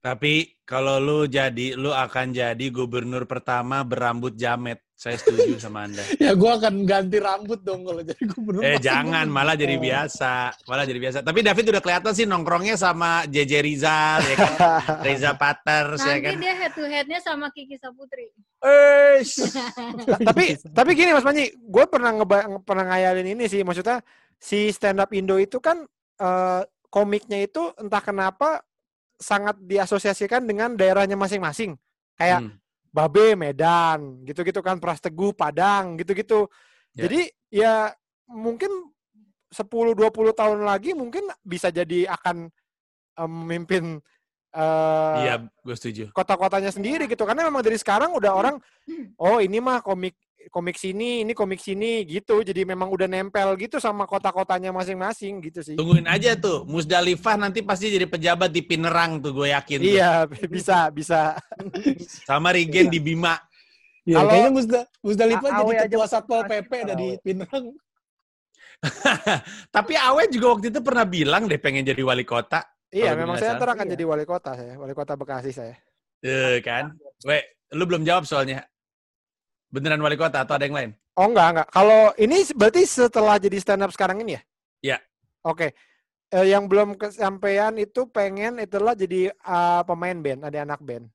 Tapi 0.04 0.60
kalau 0.68 1.00
lu 1.00 1.18
jadi, 1.24 1.80
lu 1.80 1.88
akan 1.88 2.28
jadi 2.28 2.66
gubernur 2.68 3.24
pertama 3.24 3.80
berambut 3.80 4.36
jamet. 4.36 4.76
Saya 4.92 5.16
setuju 5.16 5.56
sama 5.56 5.88
Anda. 5.88 6.04
ya 6.22 6.36
gue 6.36 6.50
akan 6.50 6.84
ganti 6.84 7.16
rambut 7.16 7.64
dong 7.64 7.88
kalau 7.88 8.04
jadi 8.04 8.20
gubernur 8.28 8.60
Eh 8.62 8.76
jangan, 8.78 9.24
malah 9.26 9.56
jadi 9.56 9.74
Oh. 9.74 9.82
biasa. 9.82 10.52
Malah 10.68 10.84
jadi 10.84 11.00
biasa. 11.00 11.18
Tapi 11.24 11.40
David 11.40 11.64
udah 11.72 11.80
kelihatan 11.80 12.12
sih 12.12 12.28
nongkrongnya 12.28 12.76
sama 12.76 13.24
JJ 13.24 13.52
Rizal, 13.64 14.20
ya 14.22 14.36
kan? 14.36 14.52
Reza 15.08 15.32
Paters, 15.34 16.04
ya 16.04 16.20
Nanti 16.20 16.24
kan? 16.28 16.36
dia 16.36 16.52
head 16.54 16.72
to 16.76 16.84
headnya 16.84 17.18
sama 17.18 17.48
Kiki 17.48 17.80
Saputri. 17.80 18.28
Eh, 18.60 19.24
Ta- 20.08 20.20
tapi 20.20 20.44
tapi 20.60 20.90
gini 20.92 21.16
Mas 21.16 21.24
Panji, 21.24 21.48
gue 21.48 21.84
pernah 21.88 22.12
ngeba 22.12 22.36
pernah 22.60 22.92
ngayalin 22.92 23.32
ini 23.32 23.48
sih, 23.48 23.64
maksudnya 23.64 24.04
si 24.36 24.68
stand 24.68 25.00
up 25.00 25.08
Indo 25.16 25.40
itu 25.40 25.58
kan 25.58 25.80
eh, 26.20 26.62
komiknya 26.86 27.40
itu 27.40 27.72
entah 27.76 28.00
kenapa 28.00 28.60
sangat 29.16 29.56
diasosiasikan 29.60 30.44
dengan 30.44 30.74
daerahnya 30.74 31.14
masing-masing. 31.14 31.74
Kayak 32.14 32.40
Hmm. 32.46 32.54
Babe 32.94 33.34
Medan, 33.34 34.22
gitu-gitu 34.22 34.62
kan 34.62 34.78
Pras 34.78 35.02
Teguh 35.02 35.34
Padang, 35.34 35.98
gitu-gitu. 35.98 36.46
Ya. 36.94 37.06
Jadi 37.06 37.20
ya 37.50 37.74
mungkin 38.30 38.70
10 39.50 39.94
20 39.98 40.30
tahun 40.30 40.62
lagi 40.62 40.94
mungkin 40.94 41.26
bisa 41.42 41.74
jadi 41.74 42.06
akan 42.10 42.46
eh, 43.14 43.28
memimpin 43.30 43.98
eh, 44.54 45.16
Iya, 45.26 45.34
gue 45.50 45.74
setuju. 45.74 46.04
kota-kotanya 46.14 46.70
sendiri 46.70 47.10
gitu 47.10 47.26
karena 47.26 47.46
memang 47.46 47.62
dari 47.62 47.78
sekarang 47.78 48.14
udah 48.14 48.32
orang 48.34 48.56
oh 49.18 49.38
ini 49.42 49.58
mah 49.58 49.82
komik 49.82 50.14
komik 50.48 50.74
sini 50.74 51.22
ini 51.22 51.32
komik 51.32 51.58
sini 51.58 52.02
gitu 52.02 52.40
jadi 52.40 52.64
memang 52.64 52.88
udah 52.88 53.06
nempel 53.06 53.56
gitu 53.56 53.76
sama 53.76 54.04
kota-kotanya 54.04 54.70
masing-masing 54.70 55.40
gitu 55.40 55.60
sih 55.60 55.76
Tungguin 55.76 56.04
aja 56.04 56.34
tuh, 56.34 56.64
Musdalifah 56.64 57.36
nanti 57.36 57.60
pasti 57.60 57.88
jadi 57.88 58.04
pejabat 58.04 58.48
di 58.48 58.60
Pinerang 58.60 59.20
tuh, 59.20 59.32
gue 59.32 59.52
yakin. 59.52 59.78
tuh. 59.80 59.86
iya 59.86 60.24
bisa 60.54 60.88
bisa 60.90 61.36
Sama 62.24 62.52
Rigen 62.52 62.88
di 62.88 62.98
Bima. 62.98 63.36
Ya, 64.04 64.20
Kalau- 64.20 64.30
kayaknya 64.32 64.52
Musda, 64.52 64.80
Musdalifah 65.00 65.48
jadi 65.54 65.74
ketua 65.88 66.06
satpol 66.06 66.40
PP 66.44 66.70
dari 66.84 67.06
Awe. 67.16 67.20
Pinerang. 67.24 67.64
Tapi 69.76 69.94
Awe 69.96 70.28
juga 70.28 70.46
waktu 70.52 70.68
itu 70.68 70.80
pernah 70.84 71.06
bilang 71.08 71.48
deh 71.48 71.56
pengen 71.56 71.84
jadi 71.84 72.02
wali 72.04 72.24
kota. 72.24 72.60
iya 72.94 73.16
memang 73.16 73.34
saya 73.36 73.56
ntar 73.56 73.74
akan 73.74 73.86
Iya. 73.88 73.92
jadi 73.98 74.04
wali 74.06 74.22
kota 74.22 74.54
saya 74.54 74.78
wali 74.78 74.94
kota 74.94 75.18
Bekasi 75.18 75.50
saya 75.50 75.74
Eh 76.22 76.62
kan? 76.64 76.94
Weh, 77.24 77.42
lu 77.76 77.84
belum 77.84 78.00
jawab 78.00 78.24
soalnya. 78.24 78.64
Beneran 79.74 79.98
wali 79.98 80.14
kota 80.14 80.46
atau 80.46 80.54
ada 80.54 80.62
yang 80.62 80.78
lain? 80.78 80.90
oh 81.18 81.26
enggak 81.26 81.48
enggak 81.50 81.68
kalau 81.74 82.14
ini 82.14 82.46
berarti 82.54 82.86
setelah 82.86 83.42
jadi 83.42 83.58
stand 83.58 83.82
up 83.82 83.90
sekarang 83.90 84.22
ini 84.22 84.38
ya 84.38 84.42
Iya. 84.82 84.98
oke 85.42 85.74
Eh, 86.34 86.50
yang 86.50 86.66
belum 86.66 86.98
kesampaian 86.98 87.70
itu 87.78 88.10
pengen 88.10 88.58
itulah 88.58 88.98
jadi 88.98 89.30
ah, 89.46 89.86
pemain 89.86 90.18
band 90.18 90.42
ada 90.42 90.66
anak 90.66 90.82
band 90.82 91.06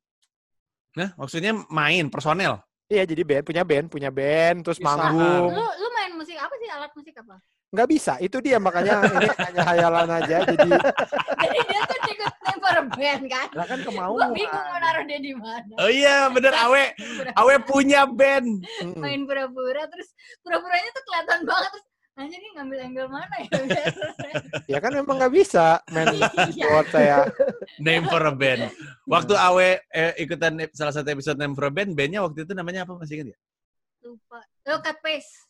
Nah, 0.95 1.11
maksudnya 1.15 1.51
main, 1.67 2.07
personel. 2.07 2.63
iya 2.87 3.03
jadi 3.03 3.21
band 3.27 3.43
punya 3.43 3.63
band 3.67 3.85
punya 3.91 4.09
band 4.09 4.63
terus 4.63 4.79
Bisa. 4.79 4.87
manggung 4.87 5.51
Lu 5.51 5.65
lu 5.65 5.87
main 5.91 6.11
musik 6.15 6.39
apa 6.39 6.55
sih? 6.55 6.67
Alat 6.71 6.91
musik 6.95 7.15
apa? 7.19 7.35
Nggak 7.69 7.88
bisa 7.88 8.13
itu 8.17 8.38
dia 8.41 8.57
makanya 8.57 9.05
ini 9.05 9.29
hanya 9.29 9.61
hayalan 9.63 10.09
aja 10.09 10.38
jadi 10.41 10.69
Jadi 11.39 11.59
dia 11.65 11.81
tuh 11.85 11.97
ikut 12.09 12.33
for 12.59 12.75
a 12.75 12.83
band 12.93 13.23
kan? 13.31 13.47
Lah 13.55 13.65
kan 13.65 13.79
Gue 13.79 13.88
kemauan. 13.89 14.29
bingung 14.35 14.65
mau 14.67 14.77
naruh 14.77 15.03
dia 15.07 15.19
di 15.19 15.33
mana. 15.33 15.73
Oh 15.79 15.88
iya, 15.89 16.27
bener 16.27 16.51
Awe. 16.51 16.91
Awe 17.33 17.55
punya 17.63 18.03
band. 18.05 18.61
Main 18.99 19.23
pura-pura 19.23 19.88
terus 19.88 20.11
pura-puranya 20.43 20.89
tuh 20.91 21.03
kelihatan 21.07 21.39
banget 21.47 21.69
terus 21.73 21.85
Anjir 22.19 22.35
nih 22.35 22.51
ngambil 22.51 22.77
angle 22.83 23.07
mana 23.07 23.35
ya? 23.39 23.47
ya 24.67 24.77
kan 24.83 24.91
memang 24.91 25.23
nggak 25.23 25.31
bisa 25.31 25.79
main 25.88 26.11
Iya. 26.51 26.67
buat 26.67 26.88
saya 26.91 27.17
Name 27.79 28.11
for 28.11 28.19
a 28.19 28.33
band. 28.35 28.67
Waktu 29.07 29.33
Awe 29.39 29.69
eh, 29.88 30.11
ikutan 30.19 30.59
salah 30.75 30.91
satu 30.91 31.07
episode 31.07 31.39
Name 31.39 31.55
for 31.55 31.65
a 31.65 31.71
band, 31.71 31.95
bandnya 31.95 32.19
waktu 32.19 32.43
itu 32.43 32.51
namanya 32.51 32.83
apa 32.83 32.99
masih 32.99 33.23
ingat 33.23 33.27
ya? 33.31 33.38
Lupa. 34.03 34.43
Oh, 34.67 34.79
cut 34.83 34.99
paste. 34.99 35.47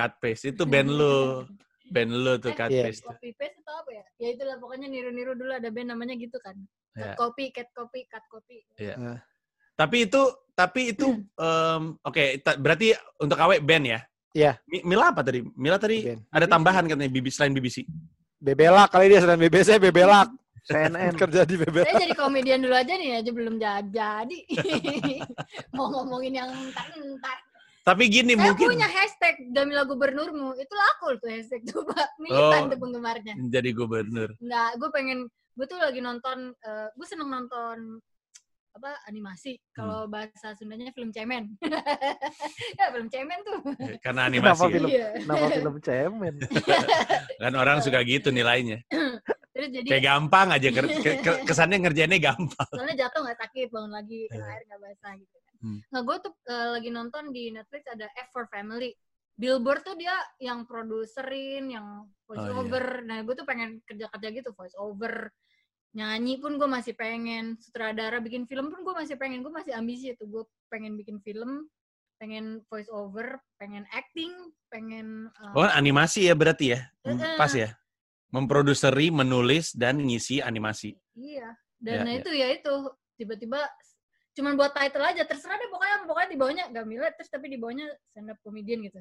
Cut 0.00 0.12
Paste. 0.16 0.44
Itu 0.50 0.64
band 0.64 0.88
lu. 0.88 1.44
Band 1.92 2.10
lu 2.10 2.32
tuh 2.40 2.56
Cut 2.56 2.72
Iya. 2.72 2.88
Paste. 2.88 3.04
Copy 3.04 3.36
paste 3.36 3.60
atau 3.60 3.74
apa 3.84 3.90
ya? 3.92 4.04
Ya 4.16 4.28
itulah 4.32 4.56
pokoknya 4.56 4.88
niru-niru 4.88 5.36
dulu 5.36 5.52
ada 5.52 5.68
band 5.68 5.92
namanya 5.92 6.16
gitu 6.16 6.40
kan. 6.40 6.56
Ya. 6.96 7.12
Cut 7.12 7.36
copy, 7.36 7.52
cat 7.52 7.68
copy, 7.76 8.08
cut 8.08 8.24
copy. 8.26 8.64
Tapi 9.76 9.96
itu 10.08 10.22
tapi 10.52 10.80
itu 10.92 11.06
em, 11.44 11.82
oke, 12.00 12.24
ta- 12.40 12.56
berarti 12.56 12.92
untuk 13.16 13.36
Awe 13.36 13.60
band 13.60 13.84
ya? 13.86 14.00
Iya. 14.32 14.52
Mi- 14.64 14.84
Mila 14.86 15.10
apa 15.10 15.20
tadi? 15.20 15.42
Mila 15.42 15.76
tadi 15.76 16.06
Band. 16.06 16.20
ada 16.30 16.46
tambahan 16.46 16.84
katanya 16.86 17.10
BBC 17.10 17.34
selain 17.34 17.52
BBC. 17.52 17.82
bebelak 18.40 18.88
kali 18.88 19.12
dia 19.12 19.20
selain 19.20 19.36
BBC 19.36 19.76
bebelak 19.76 20.30
CNN. 20.64 21.12
kerja 21.26 21.42
di 21.44 21.58
bebelak 21.58 21.90
Saya 21.90 22.06
jadi 22.06 22.14
komedian 22.14 22.60
dulu 22.62 22.72
aja 22.72 22.92
nih 22.94 23.20
aja 23.20 23.30
belum 23.32 23.58
jadi. 23.58 23.90
jadi. 23.90 25.16
Mau 25.76 25.90
ngomongin 25.90 26.38
yang 26.38 26.48
entar-entar. 26.48 27.36
Tapi 27.80 28.02
gini 28.06 28.32
Saya 28.32 28.44
mungkin 28.46 28.66
punya 28.68 28.86
hashtag 28.86 29.34
Damila 29.48 29.82
Gubernurmu. 29.82 30.52
Itu 30.54 30.72
laku 30.72 31.16
tuh 31.16 31.28
hashtag 31.28 31.64
tuh, 31.64 31.80
Pak. 31.82 32.08
Militan 32.22 32.62
Oh. 32.62 32.68
tuh 32.68 32.78
penggemarnya. 32.78 33.34
jadi 33.48 33.70
gubernur. 33.70 34.30
Enggak, 34.36 34.70
gue 34.76 34.90
pengen 34.90 35.18
gue 35.50 35.66
tuh 35.66 35.76
lagi 35.76 35.98
nonton 35.98 36.52
eh, 36.56 36.88
gue 36.90 37.06
seneng 37.06 37.28
nonton 37.28 38.00
apa 38.70 38.86
animasi 39.04 39.58
kalau 39.70 40.06
Hmm. 40.06 40.14
bahasa 40.14 40.54
Sundanya 40.54 40.94
film 40.94 41.10
cemen 41.10 41.58
ya 42.78 42.86
film 42.88 43.10
cemen 43.10 43.34
tuh 43.42 43.58
Karena 43.98 44.30
Kenapa 44.30 44.30
animasi. 44.30 44.62
ya. 44.62 44.70
film? 44.70 44.88
Iya. 44.88 45.08
Kenapa 45.18 45.46
film 45.50 45.74
cemen? 45.82 46.34
Kan 47.42 47.52
orang 47.56 47.78
suka 47.80 47.98
gitu 48.02 48.30
nilainya. 48.30 48.78
terus 49.50 49.68
jadi 49.74 49.88
Kayak 49.90 50.04
gampang 50.06 50.48
aja 50.54 50.68
kesannya 51.42 51.82
ngerjainnya 51.82 52.22
gampang. 52.22 52.70
soalnya 52.70 52.96
jatuh 52.96 53.20
nggak 53.20 53.38
sakit 53.42 53.68
bangun 53.68 53.90
lagi 53.90 54.18
kena 54.30 54.46
air 54.46 54.62
nggak 54.64 54.80
basah 54.80 55.12
gitu 55.18 55.36
Hmm. 55.60 55.80
nah 55.92 56.00
gue 56.00 56.16
tuh 56.24 56.32
eh, 56.48 56.68
lagi 56.72 56.88
nonton 56.88 57.30
di 57.30 57.52
Netflix 57.52 57.84
ada 57.86 58.08
F 58.16 58.32
for 58.32 58.48
Family 58.48 58.96
Billboard 59.36 59.84
tuh 59.84 59.96
dia 59.96 60.12
yang 60.40 60.64
produserin 60.64 61.68
yang 61.68 62.08
voice 62.24 62.40
Oh, 62.40 62.48
iya. 62.48 62.56
over 62.60 62.84
nah 63.04 63.20
gue 63.20 63.34
tuh 63.36 63.44
pengen 63.44 63.80
kerja 63.84 64.08
kerja 64.08 64.28
gitu 64.32 64.50
voice 64.52 64.72
over 64.76 65.28
nyanyi 65.90 66.38
pun 66.38 66.54
gue 66.56 66.64
masih 66.64 66.94
pengen 66.94 67.58
sutradara 67.58 68.22
bikin 68.22 68.46
film 68.46 68.70
pun 68.70 68.86
gue 68.86 68.94
masih 68.94 69.18
pengen 69.18 69.42
gue 69.42 69.50
masih 69.50 69.74
ambisi 69.74 70.14
tuh 70.16 70.28
gue 70.30 70.44
pengen 70.70 70.94
bikin 70.96 71.18
film 71.20 71.66
pengen 72.16 72.60
voice 72.68 72.88
over 72.88 73.36
pengen 73.56 73.84
acting 73.90 74.32
pengen 74.68 75.28
eh, 75.28 75.52
Oh, 75.56 75.66
animasi 75.66 76.28
ya 76.28 76.36
berarti 76.36 76.76
ya? 76.76 76.80
Pas 77.36 77.50
ya? 77.50 77.72
Memproduseri, 78.30 79.10
menulis, 79.10 79.74
dan 79.74 79.98
ngisi 79.98 80.38
animasi. 80.38 80.94
Iya. 81.18 81.50
Ya, 81.82 81.98
Dan 81.98 82.06
nah 82.06 82.14
ya. 82.14 82.20
itu 82.22 82.30
ya 82.30 82.46
itu 82.54 82.74
tiba-tiba 83.18 83.58
cuman 84.36 84.54
buat 84.54 84.72
title 84.72 85.02
aja 85.02 85.22
terserah 85.26 85.58
deh 85.58 85.68
pokoknya 85.68 85.96
pokoknya 86.06 86.28
di 86.30 86.38
bawahnya 86.38 86.64
Gamila 86.70 87.08
terus 87.18 87.30
tapi 87.30 87.50
di 87.50 87.58
bawahnya 87.58 87.86
stand 88.10 88.30
up 88.30 88.38
comedian 88.44 88.80
gitu. 88.86 89.00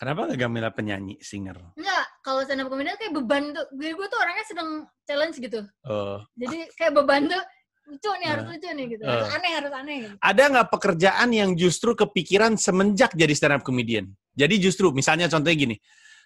Kenapa 0.00 0.32
nggak 0.32 0.40
Gamila 0.40 0.72
penyanyi, 0.72 1.20
singer? 1.20 1.60
Enggak, 1.76 2.04
kalau 2.24 2.40
stand 2.40 2.64
up 2.64 2.72
comedian 2.72 2.96
kayak 2.96 3.12
beban 3.12 3.52
tuh. 3.52 3.68
Gue 3.76 3.92
gue 3.92 4.06
tuh 4.08 4.16
orangnya 4.16 4.44
sedang 4.48 4.70
challenge 5.04 5.36
gitu. 5.36 5.60
Oh. 5.84 6.24
Jadi 6.40 6.72
kayak 6.72 6.96
beban 6.96 7.28
tuh 7.28 7.42
lucu 7.84 8.10
nih 8.16 8.28
harus 8.32 8.44
Nah. 8.48 8.52
lucu 8.56 8.68
nih 8.72 8.86
gitu. 8.96 9.02
Eh. 9.04 9.10
Harus 9.12 9.28
aneh 9.36 9.52
harus 9.52 9.72
aneh 9.76 9.96
gitu. 10.00 10.14
Ada 10.24 10.42
nggak 10.56 10.68
pekerjaan 10.72 11.28
yang 11.36 11.50
justru 11.52 11.92
kepikiran 11.92 12.56
semenjak 12.56 13.12
jadi 13.12 13.34
stand 13.36 13.60
up 13.60 13.62
comedian? 13.62 14.08
Jadi 14.32 14.54
justru, 14.56 14.88
misalnya 14.88 15.28
contohnya 15.28 15.68
gini, 15.68 15.76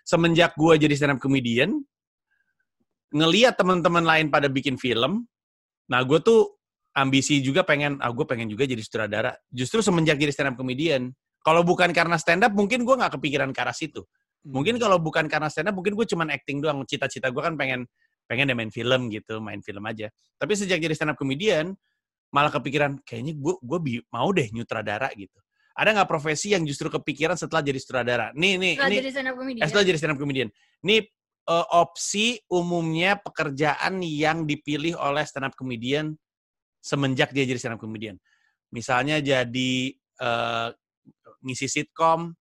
semenjak 0.07 0.55
gua 0.55 0.79
jadi 0.79 0.95
stand 0.95 1.19
up 1.19 1.21
comedian, 1.25 1.83
ngeliat 3.11 3.59
teman-teman 3.59 4.07
lain 4.07 4.27
pada 4.31 4.47
bikin 4.47 4.79
film, 4.79 5.27
nah 5.91 6.03
gue 6.07 6.23
tuh 6.23 6.51
ambisi 6.95 7.43
juga 7.43 7.67
pengen, 7.67 7.99
ah 7.99 8.11
gue 8.15 8.23
pengen 8.25 8.47
juga 8.47 8.65
jadi 8.65 8.79
sutradara. 8.81 9.35
Justru 9.51 9.83
semenjak 9.83 10.17
jadi 10.17 10.31
stand 10.31 10.55
up 10.55 10.57
comedian, 10.57 11.11
kalau 11.43 11.67
bukan 11.67 11.91
karena 11.91 12.17
stand 12.17 12.47
up, 12.47 12.55
mungkin 12.55 12.87
gue 12.87 12.95
nggak 12.95 13.19
kepikiran 13.19 13.51
ke 13.51 13.61
arah 13.61 13.75
situ. 13.75 14.07
Mungkin 14.47 14.79
kalau 14.79 15.03
bukan 15.03 15.27
karena 15.27 15.51
stand 15.51 15.69
up, 15.69 15.75
mungkin 15.75 15.99
gue 15.99 16.07
cuman 16.07 16.31
acting 16.31 16.63
doang. 16.63 16.81
Cita-cita 16.87 17.29
gue 17.35 17.43
kan 17.43 17.59
pengen 17.59 17.85
pengen 18.25 18.49
deh 18.49 18.57
main 18.57 18.73
film 18.73 19.13
gitu, 19.13 19.43
main 19.43 19.61
film 19.61 19.85
aja. 19.85 20.09
Tapi 20.41 20.53
sejak 20.57 20.81
jadi 20.81 20.95
stand 20.97 21.13
up 21.13 21.19
comedian, 21.19 21.75
malah 22.33 22.49
kepikiran 22.55 23.03
kayaknya 23.03 23.35
gue 23.37 23.55
gue 23.61 23.79
bi- 23.83 24.05
mau 24.15 24.31
deh 24.31 24.49
nyutradara 24.55 25.11
gitu. 25.19 25.37
Ada 25.75 25.91
nggak 25.91 26.09
profesi 26.09 26.55
yang 26.55 26.63
justru 26.63 26.87
kepikiran 26.87 27.35
setelah 27.35 27.61
jadi 27.61 27.79
sutradara? 27.83 28.27
Nih 28.39 28.55
nih 28.57 28.73
Setelah 28.79 28.89
ini 28.89 28.97
jadi 29.03 29.11
stand 29.11 29.27
up 29.27 29.35
eh, 29.35 29.39
comedian. 29.43 29.67
setelah 29.67 29.85
jadi 29.85 29.99
stand 29.99 30.13
up 30.15 30.19
comedian. 30.23 30.49
Nih 30.87 31.01
eh, 31.51 31.67
opsi 31.75 32.27
umumnya 32.49 33.19
pekerjaan 33.19 33.95
yang 34.01 34.47
dipilih 34.47 34.95
oleh 34.97 35.27
stand 35.27 35.51
up 35.51 35.55
comedian 35.59 36.15
semenjak 36.85 37.33
dia 37.33 37.49
jadi 37.49 37.57
stand 37.57 37.81
up 37.81 37.81
comedian. 37.81 38.21
Misalnya 38.69 39.25
jadi 39.25 39.73
eh, 39.97 40.69
ngisi 41.41 41.65
sitkom, 41.65 42.37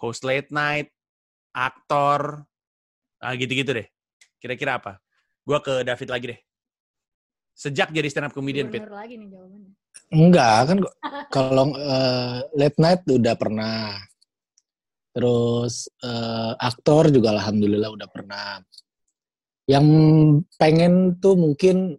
host 0.00 0.24
late 0.24 0.48
night, 0.48 0.88
aktor, 1.52 2.40
ah 3.20 3.34
gitu-gitu 3.36 3.76
deh. 3.76 3.88
Kira-kira 4.40 4.80
apa? 4.80 4.96
Gua 5.44 5.60
ke 5.60 5.84
David 5.84 6.08
lagi 6.08 6.26
deh. 6.32 6.40
Sejak 7.52 7.92
jadi 7.92 8.08
stand 8.08 8.32
up 8.32 8.34
comedian, 8.34 8.72
Pit. 8.72 8.88
Lagi 8.88 9.20
nih 9.20 9.28
jawabannya. 9.28 9.72
Enggak 10.10 10.58
kan 10.66 10.78
kalau 11.34 11.76
eh, 11.76 12.36
late 12.56 12.78
night 12.80 13.04
udah 13.04 13.34
pernah. 13.36 14.00
Terus 15.14 15.92
eh, 16.00 16.52
aktor 16.56 17.12
juga 17.12 17.36
alhamdulillah 17.36 17.92
udah 17.92 18.08
pernah. 18.08 18.58
Yang 19.64 19.86
pengen 20.60 21.16
tuh 21.20 21.40
mungkin 21.40 21.96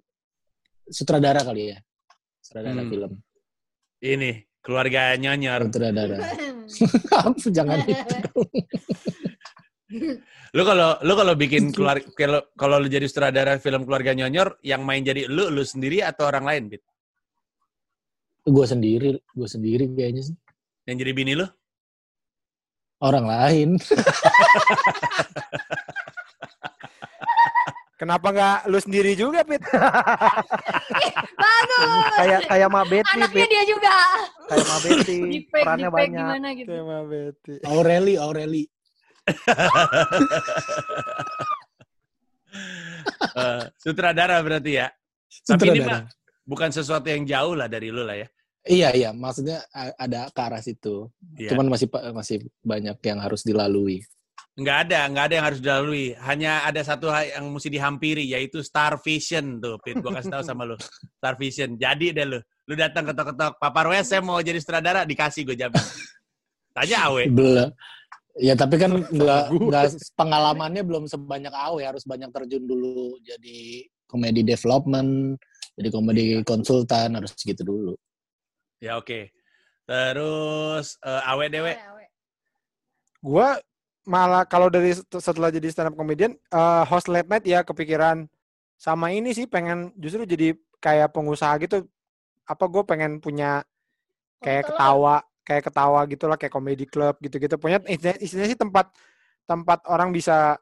sutradara 0.89 1.42
kali 1.42 1.74
ya. 1.74 1.77
Sutradara 2.42 2.82
Hmm. 2.82 2.92
film. 2.92 3.12
Ini, 4.06 4.32
keluarga 4.62 5.18
nyonyor. 5.18 5.62
Sutradara. 5.70 6.18
Jangan 7.56 7.77
itu 7.86 8.04
dong. 8.06 8.50
Lu 10.56 10.63
kalau 10.63 10.98
lu 11.04 11.13
kalau 11.13 11.34
bikin 11.36 11.70
keluar 11.70 12.00
kalau 12.18 12.42
kalau 12.58 12.80
lu 12.82 12.88
jadi 12.89 13.06
sutradara 13.06 13.60
film 13.62 13.86
keluarga 13.86 14.15
nyonyor, 14.15 14.58
yang 14.65 14.82
main 14.88 15.04
jadi 15.06 15.27
lu 15.30 15.51
lu 15.51 15.62
sendiri 15.62 16.01
atau 16.01 16.25
orang 16.27 16.46
lain, 16.48 16.63
Pit? 16.72 16.82
Gue 18.46 18.65
sendiri, 18.65 19.10
gue 19.20 19.48
sendiri 19.50 19.86
kayaknya 19.94 20.32
sih. 20.32 20.36
Yang 20.86 20.96
jadi 21.01 21.12
bini 21.18 21.34
lu? 21.38 21.46
Orang 23.01 23.25
lain. 23.27 23.70
Kenapa 27.96 28.28
nggak 28.36 28.58
lu 28.68 28.75
sendiri 28.75 29.16
juga, 29.16 29.48
Pit? 29.48 29.64
Bagus. 31.44 31.88
kayak 32.20 32.40
kayak 32.52 32.68
Ma 32.68 32.84
Betty, 32.84 33.16
Anaknya 33.16 33.46
Pit. 33.48 33.52
dia 33.56 33.64
juga. 33.64 33.96
kayak 34.52 34.66
Ma 34.68 34.78
Betty. 34.84 35.20
Perannya 35.54 35.90
banyak. 35.90 36.12
gimana 36.20 36.48
gitu. 36.60 36.70
Tema 36.75 37.00
Betty. 37.08 37.56
Aureli, 37.64 38.14
Aureli. 38.20 38.64
Eh, 43.36 43.64
sutradara 43.75 44.40
berarti 44.40 44.80
ya. 44.80 44.88
Tapi 45.44 45.68
ini 45.75 45.84
Sutradara. 45.84 45.92
mah 45.92 46.02
bukan 46.48 46.70
sesuatu 46.72 47.08
yang 47.12 47.28
jauh 47.28 47.52
lah 47.52 47.68
dari 47.68 47.92
lu 47.92 48.08
lah 48.08 48.16
ya. 48.16 48.28
Iya, 48.64 48.90
iya. 48.96 49.10
Maksudnya 49.12 49.60
ada 49.75 50.32
ke 50.32 50.40
arah 50.40 50.64
situ. 50.64 51.12
Iya. 51.36 51.52
Cuman 51.52 51.68
masih 51.68 51.92
masih 52.16 52.38
banyak 52.64 52.96
yang 53.04 53.20
harus 53.20 53.44
dilalui. 53.44 54.02
Nggak 54.55 54.77
ada, 54.88 55.00
nggak 55.12 55.24
ada 55.27 55.33
yang 55.35 55.45
harus 55.51 55.59
dilalui. 55.59 56.07
Hanya 56.24 56.63
ada 56.63 56.79
satu 56.79 57.12
hal 57.12 57.27
yang 57.27 57.51
mesti 57.51 57.67
dihampiri, 57.67 58.24
yaitu 58.24 58.63
Star 58.63 58.95
Vision 59.03 59.59
tuh. 59.59 59.75
Pit, 59.83 60.00
gua 60.00 60.15
kasih 60.15 60.31
tahu 60.31 60.43
sama 60.47 60.63
lu. 60.63 60.79
Star 61.19 61.35
Vision. 61.35 61.75
Jadi 61.75 62.15
deh 62.15 62.24
lu. 62.24 62.39
Lu 62.65 62.74
datang 62.74 63.03
ketok-ketok, 63.05 63.59
Papa 63.59 63.81
Rwes 63.83 64.07
saya 64.07 64.24
mau 64.24 64.39
jadi 64.39 64.57
sutradara, 64.57 65.03
dikasih 65.03 65.45
gue 65.45 65.53
jamin. 65.59 65.77
Tanya 66.74 66.97
Awe. 67.12 67.24
Belum. 67.29 67.69
Ya 68.35 68.55
tapi 68.55 68.75
kan 68.75 68.91
nggak 69.15 69.45
pengalamannya 70.15 70.83
belum 70.83 71.07
sebanyak 71.07 71.53
Awe 71.55 71.88
harus 71.88 72.03
banyak 72.03 72.31
terjun 72.35 72.67
dulu 72.67 73.15
jadi 73.24 73.88
komedi 74.12 74.43
development, 74.43 75.39
jadi 75.79 75.89
komedi 75.91 76.24
konsultan 76.43 77.15
harus 77.15 77.31
gitu 77.38 77.63
dulu. 77.63 77.93
Ya 78.83 79.00
oke. 79.00 79.31
Terus 79.85 81.00
eh, 81.05 81.31
Awe 81.31 81.45
dewe. 81.47 81.74
Gua 83.24 83.55
malah 84.05 84.45
kalau 84.45 84.69
dari 84.69 84.93
set- 84.93 85.09
setelah 85.17 85.50
jadi 85.50 85.67
stand 85.74 85.91
up 85.91 85.95
comedian, 85.97 86.38
eh, 86.38 86.83
host 86.85 87.09
late 87.09 87.27
night 87.29 87.45
ya 87.45 87.65
kepikiran 87.65 88.29
sama 88.77 89.09
ini 89.12 89.33
sih 89.33 89.50
pengen 89.50 89.91
justru 89.97 90.24
jadi 90.24 90.53
kayak 90.79 91.12
pengusaha 91.12 91.57
gitu. 91.62 91.89
Apa 92.45 92.69
gue 92.69 92.85
pengen 92.85 93.17
punya 93.17 93.65
kayak 94.41 94.69
ketawa, 94.69 95.25
kayak 95.41 95.63
ketawa 95.65 96.00
gitulah 96.05 96.38
kayak 96.38 96.53
comedy 96.53 96.85
club 96.85 97.17
gitu-gitu. 97.17 97.57
Punya 97.57 97.81
istilahnya, 97.89 98.21
istilahnya 98.21 98.50
sih 98.53 98.59
tempat 98.59 98.94
tempat 99.50 99.81
orang 99.89 100.13
bisa 100.13 100.61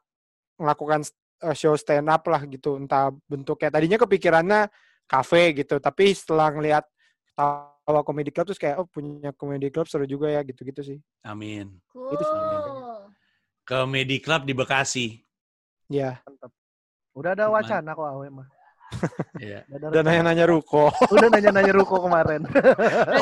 melakukan 0.56 1.04
eh, 1.44 1.56
show 1.56 1.76
stand 1.76 2.08
up 2.08 2.24
lah 2.24 2.40
gitu. 2.48 2.80
Entah 2.80 3.12
bentuknya 3.28 3.68
tadinya 3.68 4.00
kepikirannya 4.00 4.72
cafe 5.04 5.52
gitu, 5.52 5.76
tapi 5.76 6.16
setelah 6.16 6.48
ngelihat 6.48 6.84
ketawa 7.28 8.00
comedy 8.00 8.32
club 8.32 8.48
terus 8.48 8.60
kayak 8.62 8.80
oh 8.80 8.88
punya 8.88 9.36
comedy 9.36 9.68
club 9.68 9.84
seru 9.84 10.08
juga 10.08 10.32
ya 10.32 10.40
gitu-gitu 10.40 10.80
sih. 10.80 10.98
Amin. 11.28 11.76
Itu 11.92 12.24
sih. 12.24 12.83
Cool. 13.64 13.88
Comedy 13.88 14.20
Club 14.20 14.44
di 14.44 14.52
Bekasi. 14.52 15.06
Ya. 15.88 16.20
Mantap. 16.24 16.52
Udah 17.16 17.30
ada 17.32 17.48
wacana 17.48 17.96
kok 17.96 18.04
Awe 18.04 18.28
mah. 18.28 18.48
Iya. 19.40 19.64
Udah 19.72 20.02
nanya-nanya 20.04 20.44
ruko. 20.46 20.92
Udah 21.10 21.26
nanya-nanya 21.32 21.72
Ruko 21.74 22.04
kemarin. 22.04 22.46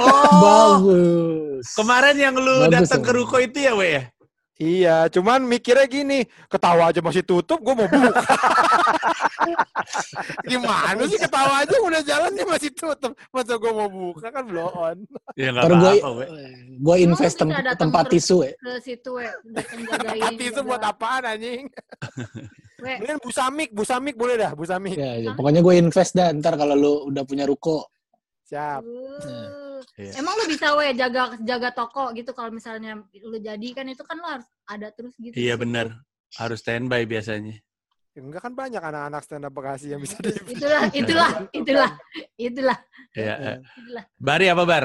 Oh, 0.02 0.42
Bagus. 0.42 1.66
kemarin 1.78 2.16
yang 2.18 2.34
lu 2.34 2.66
datang 2.68 3.00
ke 3.00 3.12
ruko 3.14 3.38
itu 3.38 3.62
ya, 3.62 3.72
We 3.72 3.86
ya? 3.96 4.02
Iya, 4.62 5.10
cuman 5.10 5.42
mikirnya 5.42 5.90
gini, 5.90 6.22
ketawa 6.46 6.94
aja 6.94 7.02
masih 7.02 7.26
tutup, 7.26 7.58
gue 7.58 7.74
mau 7.74 7.90
buka. 7.90 8.22
Gimana 10.46 11.02
sih 11.10 11.18
ketawa 11.18 11.66
aja 11.66 11.76
udah 11.82 12.00
jalannya 12.06 12.44
masih 12.46 12.70
tutup, 12.70 13.10
masa 13.34 13.58
gue 13.58 13.72
mau 13.74 13.90
buka 13.90 14.30
kan 14.30 14.46
blow 14.46 14.70
on. 14.70 15.02
Ya 15.34 15.50
nggak 15.50 15.66
apa-apa, 15.66 16.08
We. 16.14 16.26
gue 16.78 16.96
invest 17.02 17.42
tem- 17.42 17.50
tempat 17.82 18.04
tisu 18.06 18.46
ya. 18.46 18.54
Ke 18.54 18.72
situ, 18.78 19.12
jagain. 19.18 20.22
Hati 20.22 20.44
itu 20.54 20.60
buat 20.62 20.78
apaan 20.78 21.26
anjing? 21.26 21.66
We, 22.82 22.98
Mending 23.02 23.18
busamik, 23.22 23.70
busamik 23.74 24.14
boleh 24.14 24.34
dah, 24.38 24.54
busamik. 24.54 24.94
Ya, 24.94 25.18
ya. 25.18 25.34
Pokoknya 25.34 25.58
gue 25.62 25.74
invest 25.74 26.14
dah 26.14 26.30
ntar 26.38 26.54
kalau 26.54 26.78
lu 26.78 26.92
udah 27.10 27.22
punya 27.26 27.46
ruko. 27.50 27.90
Siap. 28.46 28.82
uh. 28.82 29.71
Iya. 29.94 30.12
Emang 30.16 30.34
lu 30.34 30.44
bisa 30.46 30.72
we 30.72 30.92
jaga 30.92 31.34
jaga 31.38 31.68
toko 31.70 32.10
gitu 32.12 32.30
kalau 32.30 32.48
misalnya 32.48 32.96
lu 33.16 33.36
jadi 33.36 33.68
kan 33.72 33.86
itu 33.86 34.02
kan 34.02 34.16
lu 34.16 34.26
harus 34.26 34.46
ada 34.64 34.88
terus 34.88 35.12
gitu. 35.16 35.32
Iya 35.32 35.54
benar. 35.54 36.00
Harus 36.32 36.60
standby 36.60 37.04
biasanya. 37.04 37.60
Ya, 38.12 38.20
enggak 38.20 38.42
kan 38.42 38.52
banyak 38.52 38.76
anak-anak 38.78 39.22
stand 39.22 39.42
up 39.42 39.52
Bekasi 39.52 39.88
yang 39.88 40.00
bisa 40.00 40.20
di 40.20 40.36
Itulah, 40.50 40.84
itulah, 41.00 41.30
itulah, 41.50 41.90
itulah, 42.36 42.78
Iya. 43.12 43.34
eh. 43.38 43.58
itulah. 43.78 44.04
Bari 44.14 44.46
apa 44.46 44.62
Bar? 44.62 44.84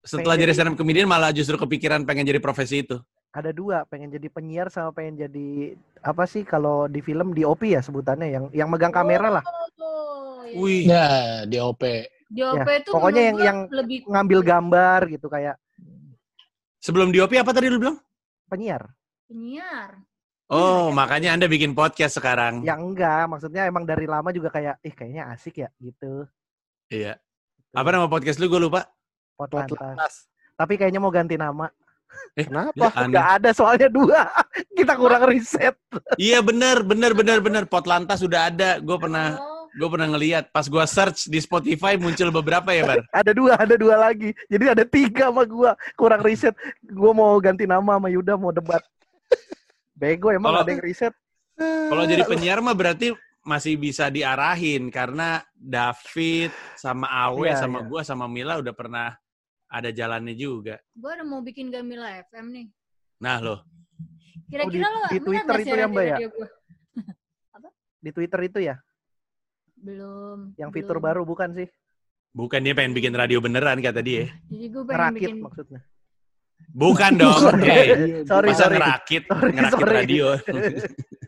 Setelah 0.00 0.32
Pengen 0.32 0.40
jadi 0.40 0.44
jadi- 0.46 0.56
stand 0.58 0.70
up 0.70 0.76
comedian 0.76 1.04
malah 1.04 1.28
justru 1.28 1.56
kepikiran 1.56 2.04
pengen 2.04 2.24
jadi 2.24 2.40
profesi 2.40 2.80
itu. 2.80 2.96
ada 3.30 3.50
dua, 3.50 3.82
pengen 3.84 4.08
jadi 4.08 4.30
penyiar 4.30 4.70
sama 4.70 4.94
pengen 4.94 5.18
jadi 5.20 5.74
apa 6.00 6.22
sih 6.22 6.40
kalau 6.40 6.86
di 6.86 7.02
film 7.02 7.34
DOP 7.34 7.66
ya 7.66 7.82
sebutannya 7.82 8.30
yang 8.30 8.44
yang 8.54 8.68
megang 8.70 8.94
kamera 8.94 9.26
lah. 9.28 9.44
Oh, 9.76 10.46
iya. 10.46 10.54
Wih, 10.54 10.82
Ya, 10.86 11.06
DOP. 11.44 11.82
Di 12.28 12.40
OP 12.40 12.64
Ya, 12.64 12.78
itu 12.80 12.90
pokoknya 12.90 13.22
yang- 13.30 13.38
yang 13.40 13.58
lebih 13.68 13.98
Ngambil 14.06 14.40
gambar 14.42 15.00
gitu 15.08 15.26
kayak 15.28 15.56
sebelum 16.78 17.08
di 17.08 17.18
OP 17.20 17.32
apa 17.34 17.50
tadi 17.50 17.68
lu 17.68 17.78
bilang? 17.78 17.98
penyiar. 18.44 18.86
penyiar. 19.24 19.98
Oh, 20.46 20.92
Iya. 20.92 20.94
makanya 20.94 21.30
Anda 21.32 21.48
bikin 21.48 21.72
podcast 21.72 22.20
sekarang. 22.20 22.60
Ya 22.60 22.76
enggak, 22.76 23.24
maksudnya 23.26 23.64
emang 23.64 23.82
dari 23.82 24.04
lama 24.04 24.28
juga 24.30 24.52
kayak 24.52 24.76
ih 24.80 24.92
kayaknya 24.92 25.32
asik 25.32 25.58
ya 25.58 25.72
gitu. 25.80 26.28
Iya. 26.92 27.16
Apa 27.72 27.88
nama 27.90 28.06
podcast 28.06 28.36
lu? 28.36 28.46
Gue 28.46 28.60
lupa. 28.60 28.84
Pot 29.34 29.48
Pot 29.50 29.64
lantas. 29.66 29.80
lantas. 29.80 30.14
Tapi 30.54 30.76
kayaknya 30.76 31.00
mau 31.00 31.10
ganti 31.10 31.34
nama. 31.34 31.66
Eh, 32.36 32.44
Kenapa? 32.46 32.76
ya. 32.76 32.88
Enggak 33.00 33.26
ada 33.40 33.50
soalnya 33.50 33.88
dua. 33.88 34.28
Kita 34.78 34.94
kurang 34.94 35.24
riset. 35.26 35.74
Iya 36.14 36.44
bener, 36.44 36.84
bener, 36.84 37.10
bener, 37.16 37.38
bener. 37.40 37.64
Pot 37.66 37.88
lantas 37.88 38.20
sudah 38.22 38.52
ada. 38.52 38.78
Gue 38.78 39.00
pernah, 39.00 39.34
Oh, 39.40 39.53
gue 39.74 39.88
pernah 39.90 40.08
ngeliat. 40.08 40.48
Pas 40.48 40.64
gue 40.64 40.84
search 40.86 41.26
di 41.26 41.38
Spotify 41.38 41.94
muncul 41.94 42.30
beberapa 42.30 42.70
ya, 42.70 42.82
Bar. 42.84 43.02
Ada 43.10 43.32
dua, 43.32 43.52
ada 43.54 43.74
dua 43.74 43.96
lagi. 44.00 44.30
Jadi 44.46 44.64
ada 44.70 44.84
tiga 44.84 45.28
sama 45.28 45.42
gua. 45.44 45.74
Kurang 45.94 46.22
riset. 46.22 46.54
Gua 46.80 47.10
mau 47.10 47.34
ganti 47.38 47.66
nama 47.66 47.98
sama 47.98 48.08
Yuda 48.08 48.34
mau 48.34 48.50
debat. 48.50 48.80
Bego 49.94 50.30
emang 50.30 50.50
Kalau- 50.50 50.62
ada 50.62 50.70
yang 50.72 50.82
riset. 50.82 51.14
Kalau 51.54 52.02
jadi 52.04 52.26
penyiar 52.26 52.58
mah 52.58 52.74
berarti 52.74 53.14
masih 53.44 53.76
bisa 53.76 54.08
diarahin 54.08 54.88
karena 54.88 55.38
David 55.54 56.50
sama 56.74 57.06
Awe 57.06 57.46
Iya, 57.46 57.60
sama 57.60 57.78
iya. 57.78 57.86
gua 57.86 58.00
sama 58.02 58.26
Mila 58.26 58.58
udah 58.58 58.74
pernah 58.74 59.14
ada 59.68 59.90
jalannya 59.90 60.34
juga. 60.34 60.82
gua 60.94 61.14
udah 61.14 61.26
mau 61.28 61.42
bikin 61.42 61.70
Gamila 61.70 62.10
FM 62.26 62.46
nih. 62.50 62.66
Nah 63.22 63.38
loh, 63.38 63.60
Kira-kira 64.44 64.86
Oh, 64.86 64.90
di- 64.90 64.98
lo 64.98 65.08
di 65.08 65.18
Twitter 65.20 65.56
itu 65.62 65.74
ya, 65.74 65.86
Mbak, 65.86 66.04
ya? 66.04 66.16
Di 67.98 68.10
Twitter 68.12 68.40
itu 68.44 68.58
ya, 68.60 68.76
Belum. 69.84 70.54
yang 70.56 70.70
fitur 70.70 70.96
belum. 70.96 71.04
baru 71.04 71.22
bukan 71.22 71.52
sih? 71.54 71.68
bukan 72.32 72.58
dia 72.58 72.72
pengen 72.72 72.92
bikin 72.92 73.12
radio 73.12 73.38
beneran 73.38 73.78
kata 73.78 74.00
dia. 74.00 74.26
Jadi 74.48 74.66
gue 74.66 74.82
pengen 74.82 74.90
Ngerakit 74.90 75.22
bikin 75.22 75.36
maksudnya. 75.38 75.80
Bukan 76.66 77.10
dong. 77.20 77.40
Hey, 77.60 77.86
Sorry, 78.24 78.48
masa 78.48 78.60
sorry. 78.60 78.74
ngerakit, 78.74 79.22
Sorry, 79.24 79.50
ngerakit 79.52 79.78
sorry. 79.78 79.94
radio. 79.94 80.24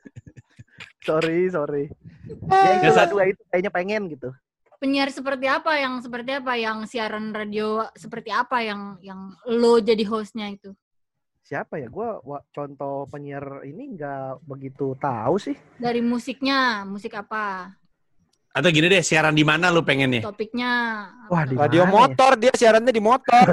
sorry, 1.02 1.48
sorry. 1.48 1.84
Eh, 2.26 2.50
Ya 2.50 2.70
itu 2.74 2.86
Nggak, 2.90 3.06
dua 3.08 3.22
itu 3.28 3.40
kayaknya 3.46 3.70
pengen 3.70 4.02
gitu. 4.08 4.28
penyiar 4.76 5.08
seperti 5.08 5.46
apa 5.46 5.72
yang 5.74 5.98
seperti 5.98 6.30
apa 6.34 6.52
yang 6.54 6.84
siaran 6.84 7.30
radio 7.30 7.86
seperti 7.94 8.28
apa 8.28 8.60
yang 8.60 8.98
yang 9.00 9.32
lo 9.48 9.78
jadi 9.78 10.02
hostnya 10.04 10.50
itu 10.50 10.74
Siapa 11.40 11.76
ya? 11.76 11.86
Gua 11.86 12.18
wa- 12.20 12.42
contoh 12.50 13.06
penyiar 13.06 13.62
ini 13.62 13.94
nggak 13.94 14.42
begitu 14.42 14.96
tahu 14.96 15.38
sih. 15.38 15.54
dari 15.76 16.02
musiknya 16.02 16.82
musik 16.82 17.14
apa 17.14 17.70
Atau 18.56 18.72
gini 18.72 18.88
deh, 18.88 19.04
siaran 19.04 19.36
di 19.36 19.44
mana 19.44 19.68
lu 19.68 19.84
pengennya? 19.84 20.24
topiknya 20.24 20.72
apa? 21.28 21.28
Wah, 21.28 21.44
di 21.44 21.54
Radio 21.60 21.84
mana 21.84 21.92
ya? 21.92 21.96
motor, 22.00 22.32
dia 22.40 22.52
siarannya 22.56 22.88
di 22.88 23.02
motor. 23.04 23.46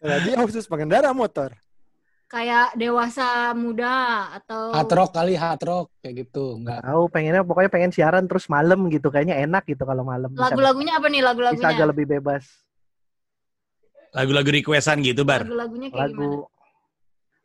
khusus 0.48 0.64
pengendara 0.64 1.12
motor? 1.12 1.52
Kayak 2.30 2.72
dewasa 2.80 3.52
muda 3.52 4.24
atau 4.40 4.72
Hard 4.72 4.88
rock 4.88 5.10
kali, 5.12 5.36
hard 5.36 5.60
rock 5.66 5.92
kayak 6.00 6.24
gitu. 6.24 6.56
Enggak. 6.56 6.80
Tahu 6.80 7.02
pengennya 7.12 7.44
pokoknya 7.44 7.68
pengen 7.68 7.92
siaran 7.92 8.24
terus 8.24 8.48
malam 8.48 8.88
gitu. 8.88 9.12
Kayaknya 9.12 9.44
enak 9.44 9.68
gitu 9.68 9.84
kalau 9.84 10.00
malam. 10.06 10.32
Bisa, 10.32 10.48
lagu-lagunya 10.48 10.96
apa 10.96 11.06
nih 11.12 11.20
bisa 11.20 11.28
lagu-lagunya? 11.28 11.68
agak 11.76 11.86
lebih 11.92 12.06
bebas. 12.08 12.44
Lagu-lagu 14.16 14.48
requestan 14.48 15.04
gitu, 15.04 15.28
Bar. 15.28 15.44
Lagu-lagunya 15.44 15.92
kayak 15.92 16.08
gimana? 16.08 16.24
Lagu 16.24 16.30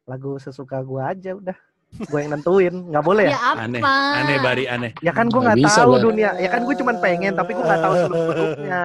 lagu 0.05 0.31
sesuka 0.39 0.79
gua 0.85 1.11
aja 1.11 1.35
udah. 1.35 1.57
Gue 1.95 2.19
yang 2.21 2.31
nentuin. 2.35 2.73
Nggak 2.91 3.03
boleh 3.03 3.25
ya? 3.27 3.31
Ya 3.31 3.39
apa? 3.51 3.61
Aneh, 3.63 3.81
aneh 4.15 4.37
Bari, 4.39 4.63
aneh. 4.67 4.91
Ya 4.99 5.11
kan 5.11 5.25
gue 5.27 5.39
Nggak 5.39 5.57
tahu 5.63 5.91
Bar. 5.93 6.01
dunia. 6.03 6.29
Ya 6.35 6.49
kan 6.51 6.61
gue 6.63 6.75
cuman 6.75 6.95
pengen 6.99 7.33
tapi 7.33 7.51
gue 7.55 7.63
nggak 7.63 7.81
tahu 7.81 7.93
seluk 8.03 8.21
beluknya. 8.29 8.83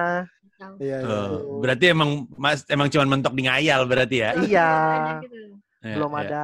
Iya, 0.77 0.97
iya. 1.01 1.09
Oh, 1.09 1.57
berarti 1.57 1.85
emang 1.89 2.29
Mas 2.37 2.61
emang 2.69 2.85
cuman 2.85 3.07
mentok 3.09 3.33
di 3.33 3.43
ngayal 3.43 3.81
berarti 3.83 4.15
ya. 4.21 4.29
Iya. 4.37 4.69
Ada 4.71 5.11
gitu. 5.25 5.35
Ya, 5.81 5.93
Belum 5.97 6.11
ya. 6.11 6.19
ada. 6.21 6.43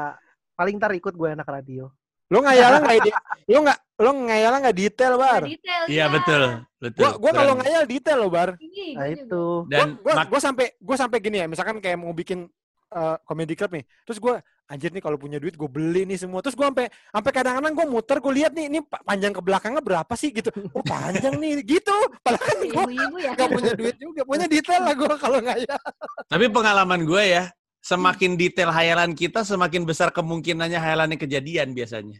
Paling 0.57 0.75
ntar 0.75 0.91
ikut 0.91 1.13
gue 1.13 1.29
anak 1.29 1.45
radio. 1.47 1.93
Lu 2.27 2.43
ngayalnya 2.43 2.83
nggak 2.83 2.97
ide, 2.99 3.11
lu 3.47 3.59
nggak 3.63 3.79
lu 4.03 4.11
ngayalnya 4.27 4.59
nggak 4.59 4.77
detail 4.77 5.13
bar. 5.15 5.47
Iya 5.47 5.63
ya. 5.87 6.05
betul, 6.11 6.41
betul. 6.75 6.99
Gua 6.99 7.11
gua 7.15 7.31
kalau 7.31 7.53
ngayal 7.55 7.83
detail 7.87 8.17
loh 8.19 8.27
bar. 8.27 8.49
Nah 8.59 9.07
itu. 9.07 9.43
dan 9.71 9.95
gua 10.03 10.13
mak- 10.17 10.27
gua 10.27 10.41
sampai 10.43 10.75
gua 10.75 10.97
sampai 10.99 11.17
gini 11.23 11.39
ya, 11.39 11.47
misalkan 11.47 11.79
kayak 11.79 11.95
mau 11.95 12.11
bikin 12.11 12.51
eh, 12.97 13.17
comedy 13.21 13.53
club 13.53 13.77
nih. 13.77 13.85
Terus 14.03 14.17
gua 14.17 14.41
anjir 14.67 14.91
nih 14.91 14.99
kalau 14.99 15.15
punya 15.15 15.39
duit 15.39 15.55
gue 15.55 15.69
beli 15.69 16.03
nih 16.03 16.17
semua. 16.17 16.41
Terus 16.41 16.57
gua 16.57 16.73
sampai 16.73 16.89
sampai 16.89 17.31
kadang-kadang 17.31 17.73
gua 17.77 17.87
muter 17.87 18.17
gue 18.17 18.33
lihat 18.33 18.51
nih 18.57 18.65
ini 18.67 18.79
pa- 18.83 18.99
panjang 19.05 19.31
ke 19.31 19.41
belakangnya 19.45 19.79
berapa 19.85 20.13
sih 20.17 20.33
gitu. 20.33 20.49
Oh 20.73 20.83
panjang 20.83 21.37
nih 21.37 21.61
gitu. 21.63 21.95
Padahal 22.25 22.43
kan 22.43 22.57
Ibu-ibu 22.65 23.17
ya. 23.21 23.31
gak 23.37 23.49
punya 23.53 23.71
duit 23.77 23.95
juga, 24.01 24.21
punya 24.25 24.45
detail 24.49 24.81
lah 24.81 24.95
gua 24.97 25.15
kalau 25.15 25.39
ngayal. 25.39 25.79
tapi 26.27 26.45
pengalaman 26.51 27.05
gue 27.07 27.23
ya, 27.23 27.43
semakin 27.79 28.35
detail 28.35 28.73
hayalan 28.73 29.15
kita, 29.15 29.47
semakin 29.47 29.87
besar 29.87 30.11
kemungkinannya 30.11 30.75
hayalannya 30.75 31.17
kejadian 31.21 31.71
biasanya. 31.71 32.19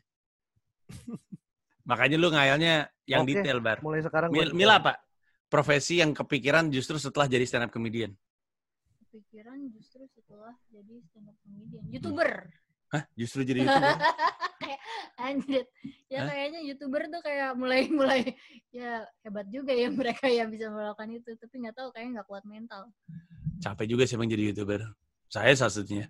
Makanya 1.88 2.16
lu 2.20 2.28
ngayalnya 2.32 2.92
yang 3.08 3.24
Oke. 3.24 3.32
detail, 3.36 3.63
Bar. 3.63 3.80
Mulai 3.80 4.04
sekarang 4.04 4.30
Mil, 4.32 4.52
Mila 4.52 4.84
apa? 4.84 5.00
Profesi 5.48 6.04
yang 6.04 6.12
kepikiran 6.12 6.68
justru 6.68 7.00
setelah 7.00 7.32
jadi 7.32 7.48
stand 7.48 7.68
up 7.68 7.72
comedian. 7.72 8.12
Pikiran 9.17 9.58
justru 9.73 10.06
setelah 10.13 10.53
jadi 10.69 11.01
stand 11.10 11.34
up 11.34 11.38
comedian. 11.41 11.82
YouTuber. 11.89 12.30
Hah? 12.93 13.03
Justru 13.17 13.41
jadi 13.41 13.60
YouTuber? 13.65 13.97
kayak 14.62 14.80
anjir. 15.17 15.63
Ya 16.06 16.21
Hah? 16.21 16.27
kayaknya 16.30 16.60
YouTuber 16.69 17.01
tuh 17.10 17.21
kayak 17.25 17.58
mulai 17.58 17.89
mulai 17.97 18.21
ya 18.69 19.01
hebat 19.25 19.49
juga 19.49 19.73
ya 19.73 19.89
mereka 19.89 20.30
yang 20.30 20.53
bisa 20.53 20.69
melakukan 20.69 21.10
itu. 21.17 21.34
Tapi 21.34 21.56
nggak 21.65 21.75
tahu 21.75 21.89
kayaknya 21.97 22.21
nggak 22.21 22.27
kuat 22.30 22.45
mental. 22.45 22.93
Capek 23.58 23.86
juga 23.89 24.06
sih 24.06 24.13
emang 24.13 24.30
jadi 24.30 24.53
YouTuber. 24.53 24.86
Saya 25.34 25.58
salah 25.58 25.73
satunya. 25.73 26.06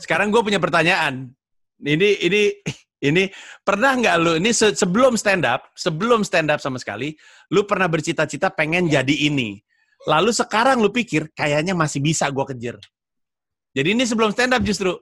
Sekarang 0.00 0.32
gue 0.32 0.40
punya 0.40 0.56
pertanyaan. 0.56 1.28
Ini 1.76 2.24
ini 2.24 2.42
ini 3.12 3.28
pernah 3.60 3.92
nggak 3.92 4.16
lu 4.16 4.32
ini 4.40 4.48
se- 4.56 4.72
sebelum 4.72 5.20
stand 5.20 5.44
up, 5.44 5.68
sebelum 5.76 6.24
stand 6.24 6.48
up 6.48 6.64
sama 6.64 6.80
sekali, 6.80 7.12
lu 7.52 7.68
pernah 7.68 7.84
bercita-cita 7.84 8.48
pengen 8.48 8.88
jadi 8.88 9.12
ini. 9.28 9.60
Lalu 10.06 10.30
sekarang 10.30 10.78
lu 10.78 10.90
pikir 10.94 11.28
kayaknya 11.34 11.74
masih 11.74 11.98
bisa 11.98 12.30
gue 12.30 12.44
kejar. 12.54 12.76
Jadi 13.74 13.88
ini 13.92 14.06
sebelum 14.06 14.30
stand 14.30 14.54
up 14.54 14.62
justru. 14.62 14.94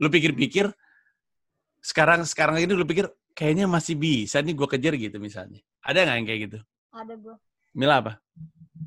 Lu 0.00 0.08
pikir-pikir 0.08 0.72
sekarang 1.84 2.24
sekarang 2.24 2.58
ini 2.58 2.72
lu 2.72 2.88
pikir 2.88 3.06
kayaknya 3.36 3.68
masih 3.70 3.94
bisa 3.94 4.40
nih 4.40 4.56
gue 4.56 4.68
kejar 4.68 4.94
gitu 4.96 5.16
misalnya. 5.20 5.60
Ada 5.84 6.08
nggak 6.08 6.16
yang 6.16 6.26
kayak 6.26 6.40
gitu? 6.48 6.58
Ada 6.90 7.14
gue. 7.14 7.36
Mila 7.76 8.00
apa? 8.00 8.12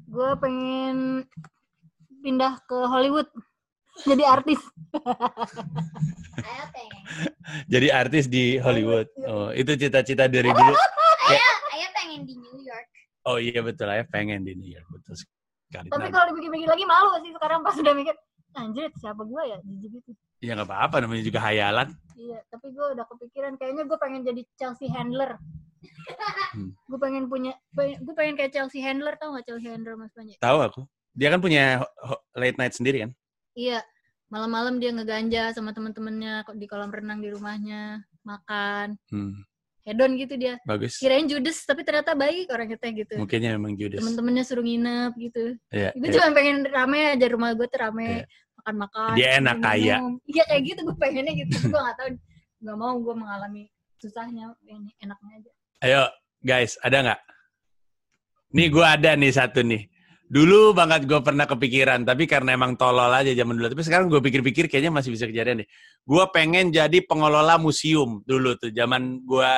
Gue 0.09 0.31
pengen 0.41 1.23
pindah 2.25 2.59
ke 2.65 2.77
Hollywood 2.89 3.29
jadi 4.07 4.23
artis. 4.25 4.59
Jadi 7.67 7.87
artis 7.91 8.25
di 8.31 8.55
Hollywood. 8.57 9.07
Oh, 9.27 9.51
itu 9.51 9.75
cita-cita 9.75 10.31
dari 10.31 10.47
dulu. 10.47 10.73
Ayo 11.75 11.87
pengen 11.91 12.23
di 12.23 12.39
New 12.39 12.57
York. 12.63 12.87
Oh 13.31 13.39
iya 13.39 13.63
betul 13.63 13.87
ya 13.87 14.03
pengen 14.03 14.43
di 14.43 14.53
New 14.59 14.67
York 14.67 14.87
betul 14.91 15.15
sekali. 15.15 15.87
Tapi 15.87 16.03
Nah, 16.03 16.11
kalau 16.11 16.25
dipikir-pikir 16.35 16.67
lagi 16.67 16.83
malu 16.83 17.15
sih 17.23 17.31
sekarang 17.31 17.63
pas 17.63 17.75
udah 17.79 17.93
mikir 17.95 18.15
anjir 18.51 18.91
siapa 18.99 19.23
gue 19.23 19.43
ya 19.47 19.57
jijik 19.63 20.03
gitu. 20.03 20.11
ya 20.43 20.51
nggak 20.59 20.67
apa-apa 20.67 20.95
namanya 21.07 21.23
juga 21.23 21.39
hayalan. 21.39 21.87
Iya, 22.19 22.43
tapi 22.51 22.67
gue 22.75 22.85
udah 22.99 23.05
kepikiran 23.07 23.55
kayaknya 23.55 23.83
gue 23.87 23.97
pengen 24.01 24.21
jadi 24.27 24.41
Chelsea 24.59 24.91
Handler. 24.91 25.39
Hmm. 26.51 26.75
gue 26.91 26.99
pengen 26.99 27.31
punya, 27.31 27.55
gue 27.77 28.13
pengen 28.17 28.35
kayak 28.35 28.51
Chelsea 28.51 28.83
Handler 28.83 29.15
tau 29.15 29.31
gak 29.33 29.47
Chelsea 29.47 29.71
Handler 29.71 29.95
mas 29.95 30.11
Panji? 30.11 30.35
Tahu 30.37 30.59
aku. 30.59 30.81
Dia 31.15 31.31
kan 31.31 31.39
punya 31.39 31.79
late 32.35 32.59
night 32.59 32.75
sendiri 32.75 33.07
kan. 33.07 33.11
Iya, 33.55 33.79
malam-malam 34.27 34.79
dia 34.83 34.91
ngeganja 34.91 35.55
sama 35.55 35.71
temen-temennya 35.71 36.43
di 36.59 36.65
kolam 36.67 36.91
renang 36.91 37.23
di 37.23 37.29
rumahnya 37.31 38.03
makan, 38.21 38.95
Hmm, 39.09 39.41
hedon 39.81 40.13
gitu 40.17 40.33
dia. 40.37 40.55
bagus. 40.63 40.97
Kirain 41.01 41.25
judes 41.25 41.57
tapi 41.65 41.81
ternyata 41.81 42.13
baik 42.13 42.49
orangnya 42.53 42.77
teh 42.77 42.91
gitu. 42.93 43.17
Mungkinnya 43.17 43.57
memang 43.57 43.73
Judas. 43.73 43.99
Temen-temennya 44.01 44.43
suruh 44.45 44.61
nginep 44.61 45.11
gitu. 45.17 45.43
Iya, 45.73 45.89
Gue 45.97 46.07
iya. 46.09 46.13
cuma 46.21 46.27
pengen 46.37 46.57
rame 46.69 46.99
aja 47.17 47.25
rumah 47.29 47.49
gue 47.57 47.65
tuh 47.65 47.79
rame, 47.81 48.07
Iya. 48.21 48.25
makan-makan. 48.61 49.11
Dia 49.17 49.27
enak, 49.41 49.57
kaya. 49.59 49.95
Iya 50.29 50.43
kayak 50.45 50.61
gitu 50.69 50.79
gue 50.85 50.95
pengennya 51.01 51.33
gitu. 51.33 51.55
gue 51.69 51.81
gak 51.81 51.97
tahu, 51.97 52.09
gak 52.61 52.77
mau 52.77 52.93
gue 53.01 53.15
mengalami 53.17 53.63
susahnya, 53.97 54.53
ini 54.65 54.93
enaknya 55.01 55.33
aja. 55.41 55.51
Ayo 55.81 56.01
guys, 56.41 56.77
ada 56.81 56.97
nggak? 57.01 57.21
Nih 58.51 58.67
gue 58.67 58.85
ada 58.85 59.11
nih 59.17 59.31
satu 59.33 59.61
nih. 59.63 59.87
Dulu 60.31 60.71
banget 60.71 61.11
gue 61.11 61.19
pernah 61.19 61.43
kepikiran, 61.43 62.07
tapi 62.07 62.23
karena 62.23 62.55
emang 62.55 62.79
tolol 62.79 63.11
aja 63.11 63.35
zaman 63.35 63.59
dulu. 63.59 63.67
Tapi 63.67 63.83
sekarang 63.83 64.07
gue 64.07 64.23
pikir-pikir 64.23 64.71
kayaknya 64.71 64.87
masih 64.87 65.11
bisa 65.11 65.27
kejadian 65.27 65.67
deh. 65.67 65.69
Gue 66.07 66.23
pengen 66.31 66.71
jadi 66.71 67.03
pengelola 67.03 67.59
museum 67.59 68.23
dulu 68.23 68.55
tuh. 68.55 68.71
Zaman 68.71 69.27
gue 69.27 69.51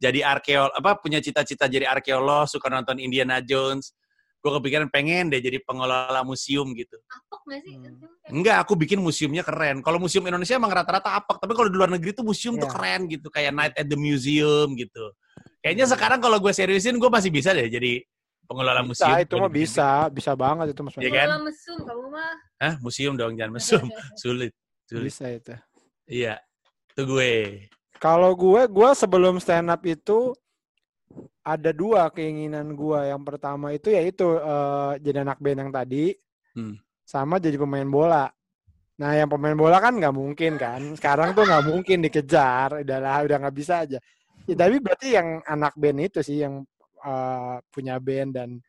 jadi 0.00 0.24
arkeolog, 0.24 0.72
apa 0.72 0.96
punya 0.96 1.20
cita-cita 1.20 1.68
jadi 1.68 1.84
arkeolog, 1.92 2.48
suka 2.48 2.72
nonton 2.72 3.04
Indiana 3.04 3.44
Jones. 3.44 3.92
Gue 4.40 4.48
kepikiran 4.56 4.88
pengen 4.88 5.28
deh 5.28 5.44
jadi 5.44 5.60
pengelola 5.60 6.24
museum 6.24 6.72
gitu. 6.72 6.96
Apok 7.04 7.44
gak 7.44 7.60
sih? 7.60 7.76
Hmm. 7.76 8.40
Enggak, 8.40 8.64
aku 8.64 8.80
bikin 8.80 9.04
museumnya 9.04 9.44
keren. 9.44 9.84
Kalau 9.84 10.00
museum 10.00 10.24
Indonesia 10.24 10.56
emang 10.56 10.72
rata-rata 10.72 11.20
apek, 11.20 11.36
tapi 11.36 11.52
kalau 11.52 11.68
di 11.68 11.76
luar 11.76 11.92
negeri 11.92 12.16
tuh 12.16 12.24
museum 12.24 12.56
tuh 12.56 12.64
Iya. 12.64 12.72
keren 12.72 13.00
gitu, 13.12 13.28
kayak 13.28 13.52
Night 13.52 13.76
at 13.76 13.84
the 13.84 13.96
Museum 14.00 14.72
gitu. 14.72 15.04
Kayaknya 15.60 15.84
sekarang 15.92 16.20
kalau 16.24 16.40
gue 16.40 16.52
seriusin, 16.52 16.96
gue 16.96 17.10
masih 17.12 17.28
bisa 17.28 17.52
deh 17.52 17.68
jadi 17.68 18.00
pengelola 18.44 18.80
Bisa, 18.84 18.88
museum. 19.10 19.24
itu 19.24 19.34
mah 19.36 19.50
bisa, 19.50 19.88
bisa 20.08 20.32
banget 20.32 20.66
itu 20.72 20.80
Mas. 20.80 20.94
Iya 20.96 21.10
kan? 21.10 21.26
Kalau 21.28 21.40
mesum 21.44 21.78
kamu 21.82 22.04
mah. 22.08 22.34
Hah, 22.60 22.74
museum 22.80 23.14
dong, 23.14 23.32
jangan 23.34 23.52
mesum. 23.56 23.84
Sulit, 24.20 24.52
sulit. 24.84 25.08
Bisa 25.08 25.24
itu. 25.28 25.54
Iya, 26.04 26.34
itu 26.92 27.02
gue. 27.04 27.32
Kalau 27.96 28.36
gue, 28.36 28.68
gue 28.68 28.90
sebelum 28.92 29.40
stand 29.40 29.72
up 29.72 29.80
itu 29.82 30.36
ada 31.40 31.70
dua 31.72 32.08
keinginan 32.08 32.72
gue. 32.72 33.00
Yang 33.08 33.22
pertama 33.24 33.72
itu 33.72 33.88
yaitu 33.88 34.26
eh, 34.36 34.92
jadi 35.00 35.24
anak 35.24 35.38
band 35.40 35.58
yang 35.68 35.72
tadi, 35.72 36.12
Hmm. 36.54 36.78
sama 37.02 37.42
jadi 37.42 37.58
pemain 37.58 37.88
bola. 37.88 38.30
Nah, 38.94 39.10
yang 39.10 39.26
pemain 39.26 39.58
bola 39.58 39.82
kan 39.82 39.98
nggak 39.98 40.14
mungkin 40.14 40.54
kan. 40.54 40.94
Sekarang 40.94 41.34
tuh 41.34 41.42
nggak 41.42 41.66
mungkin 41.66 41.98
dikejar. 41.98 42.86
Udahlah, 42.86 43.26
udah 43.26 43.36
nggak 43.42 43.56
bisa 43.58 43.82
aja. 43.82 43.98
Ya, 44.46 44.54
tapi 44.54 44.78
berarti 44.78 45.16
yang 45.16 45.42
anak 45.42 45.74
band 45.74 45.98
itu 46.04 46.20
sih 46.22 46.44
yang 46.44 46.62
eh, 47.04 47.56
punya 47.68 48.00
band 48.00 48.32
dan 48.32 48.50
Eh, 48.56 48.62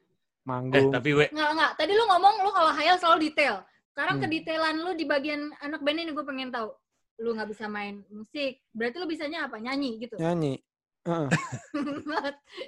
manggung. 0.45 0.93
tapi 0.93 1.09
gue, 1.09 1.27
Nggak, 1.33 1.51
nggak. 1.57 1.71
Tadi 1.73 1.91
lu 1.95 2.03
ngomong 2.05 2.35
lu 2.43 2.51
kalau 2.51 2.69
hayal 2.69 2.99
selalu 2.99 3.31
detail. 3.31 3.65
Sekarang 3.89 4.19
Hmm. 4.19 4.23
kedetailan 4.27 4.75
lu 4.77 4.91
di 4.93 5.05
bagian 5.07 5.41
anak 5.57 5.81
band 5.81 5.97
ini 5.97 6.11
gue 6.11 6.21
pengen 6.21 6.51
tahu. 6.51 6.69
Lu 7.17 7.33
nggak 7.33 7.49
bisa 7.49 7.65
main 7.65 8.03
musik. 8.11 8.61
Berarti 8.69 8.99
lu 8.99 9.07
bisanya 9.07 9.47
apa? 9.47 9.57
Nyanyi 9.57 10.03
gitu. 10.03 10.19
Nyanyi. 10.19 10.59
Heeh. 11.05 11.27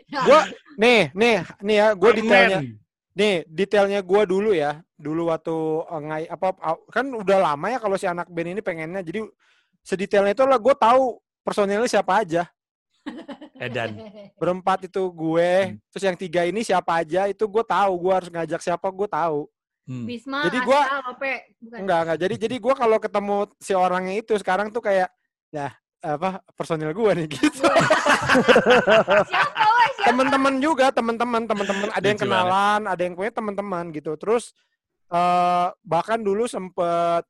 Ya. 0.08 0.22
Gua 0.24 0.42
nih, 0.78 1.02
nih, 1.14 1.36
nih 1.62 1.76
ya, 1.76 1.88
gue 1.94 2.12
detailnya. 2.16 2.60
Nih, 3.18 3.36
detailnya 3.50 4.00
gua 4.02 4.24
dulu 4.24 4.54
ya. 4.54 4.82
Dulu 4.98 5.30
waktu 5.30 5.56
eh, 5.86 6.02
ngai 6.02 6.26
apa 6.30 6.48
kan 6.90 7.06
udah 7.12 7.38
lama 7.44 7.68
ya 7.70 7.78
kalau 7.78 7.98
si 7.98 8.06
anak 8.06 8.26
band 8.30 8.58
ini 8.58 8.62
pengennya. 8.62 9.02
Jadi 9.02 9.22
sedetailnya 9.82 10.34
itu 10.34 10.44
lah 10.46 10.58
gue 10.58 10.74
tahu 10.74 11.18
personilnya 11.42 11.86
siapa 11.86 12.26
aja. 12.26 12.50
Edan. 13.58 13.90
Berempat 14.40 14.86
itu 14.86 15.02
gue, 15.08 15.52
Hmm. 15.68 15.76
terus 15.90 16.04
yang 16.04 16.16
tiga 16.16 16.42
ini 16.44 16.62
siapa 16.62 17.02
aja 17.02 17.26
itu 17.26 17.44
gue 17.44 17.64
tahu. 17.64 17.92
Gue 17.98 18.14
harus 18.14 18.30
ngajak 18.30 18.60
siapa 18.60 18.88
gue 18.88 19.08
tahu. 19.08 19.50
Hmm. 19.88 20.04
Bisma, 20.04 20.44
Jadi 20.46 20.60
gua- 20.62 20.84
Aska, 20.84 21.00
Lope. 21.08 21.34
Bukan. 21.58 21.78
Enggak, 21.80 22.00
enggak. 22.04 22.18
Jadi 22.20 22.36
jadi 22.38 22.56
gue 22.60 22.74
kalau 22.76 22.98
ketemu 22.98 23.38
si 23.58 23.72
orangnya 23.72 24.16
itu 24.20 24.34
sekarang 24.36 24.68
tuh 24.70 24.84
kayak 24.84 25.08
ya 25.48 25.72
apa 25.98 26.44
personil 26.54 26.92
gue 26.92 27.12
nih 27.18 27.28
gitu. 27.36 27.64
Teman-teman 30.04 30.60
juga 30.60 30.92
teman-teman 30.92 31.44
teman-teman 31.44 31.88
ada 31.92 32.06
yang 32.06 32.20
kenalan 32.20 32.82
ada 32.86 33.02
yang 33.02 33.16
punya 33.16 33.32
teman-teman 33.34 33.90
gitu 33.92 34.14
terus 34.16 34.52
eh 35.08 35.68
bahkan 35.82 36.20
dulu 36.20 36.46
sempet 36.46 37.24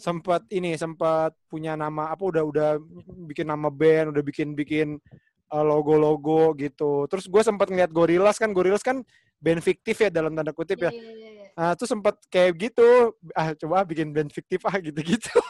sempet 0.00 0.42
ini 0.50 0.74
sempet 0.74 1.36
punya 1.46 1.76
nama 1.76 2.08
apa 2.08 2.24
udah 2.24 2.42
udah 2.42 2.70
bikin 3.28 3.46
nama 3.46 3.68
band 3.68 4.16
udah 4.16 4.24
bikin 4.24 4.56
bikin 4.56 4.96
eh, 5.46 5.64
logo-logo 5.64 6.56
gitu 6.56 7.04
terus 7.06 7.28
gue 7.28 7.42
sempet 7.44 7.68
ngeliat 7.68 7.92
Gorillaz 7.92 8.40
kan 8.40 8.50
Gorillaz 8.50 8.80
kan 8.80 9.04
band 9.36 9.60
fiktif 9.60 10.00
ya 10.00 10.08
dalam 10.08 10.32
tanda 10.32 10.50
kutip 10.50 10.80
ya 10.80 10.90
Iya, 10.90 10.96
iya, 10.96 11.12
iya, 11.12 11.30
iya. 11.30 11.38
Nah, 11.50 11.74
tuh 11.74 11.84
sempat 11.84 12.14
kayak 12.30 12.56
gitu, 12.56 13.10
ah 13.34 13.52
coba 13.52 13.82
bikin 13.84 14.14
band 14.14 14.30
fiktif 14.30 14.62
ah 14.64 14.72
gitu-gitu. 14.78 15.28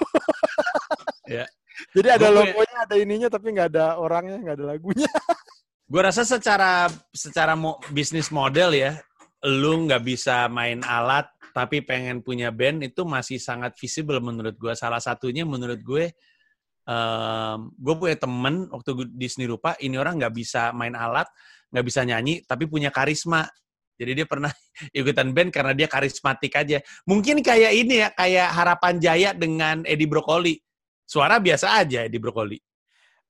Ya. 1.28 1.46
Jadi 1.94 2.08
ada 2.10 2.26
Gua 2.26 2.42
punya- 2.42 2.50
logonya, 2.50 2.76
ada 2.82 2.96
ininya, 2.98 3.28
tapi 3.30 3.46
nggak 3.54 3.68
ada 3.70 3.86
orangnya, 3.96 4.36
nggak 4.42 4.56
ada 4.58 4.66
lagunya. 4.74 5.06
Gue 5.90 6.02
rasa 6.02 6.26
secara 6.26 6.90
secara 7.14 7.54
mo- 7.54 7.78
bisnis 7.90 8.30
model 8.30 8.74
ya, 8.74 8.98
lu 9.42 9.86
nggak 9.86 10.02
bisa 10.02 10.50
main 10.50 10.82
alat 10.82 11.30
tapi 11.60 11.84
pengen 11.84 12.24
punya 12.24 12.48
band 12.48 12.88
itu 12.88 13.04
masih 13.04 13.36
sangat 13.36 13.76
visible 13.76 14.16
menurut 14.16 14.56
gue. 14.56 14.72
Salah 14.72 14.96
satunya 14.96 15.44
menurut 15.44 15.76
gue, 15.84 16.08
gue 17.76 17.94
punya 18.00 18.16
temen 18.16 18.64
waktu 18.72 19.12
di 19.12 19.28
seni 19.28 19.44
rupa, 19.44 19.76
ini 19.76 20.00
orang 20.00 20.16
nggak 20.16 20.32
bisa 20.32 20.72
main 20.72 20.96
alat, 20.96 21.28
nggak 21.68 21.84
bisa 21.84 22.00
nyanyi, 22.08 22.40
tapi 22.48 22.64
punya 22.64 22.88
karisma. 22.88 23.44
Jadi 24.00 24.24
dia 24.24 24.24
pernah 24.24 24.48
ikutan 24.96 25.36
band 25.36 25.52
karena 25.52 25.76
dia 25.76 25.84
karismatik 25.84 26.56
aja. 26.56 26.80
Mungkin 27.04 27.44
kayak 27.44 27.72
ini 27.76 28.00
ya, 28.00 28.08
kayak 28.16 28.48
Harapan 28.56 28.96
Jaya 28.96 29.30
dengan 29.36 29.84
Edi 29.84 30.08
Brokoli. 30.08 30.56
Suara 31.04 31.36
biasa 31.36 31.76
aja 31.76 32.08
Edi 32.08 32.16
Brokoli. 32.16 32.56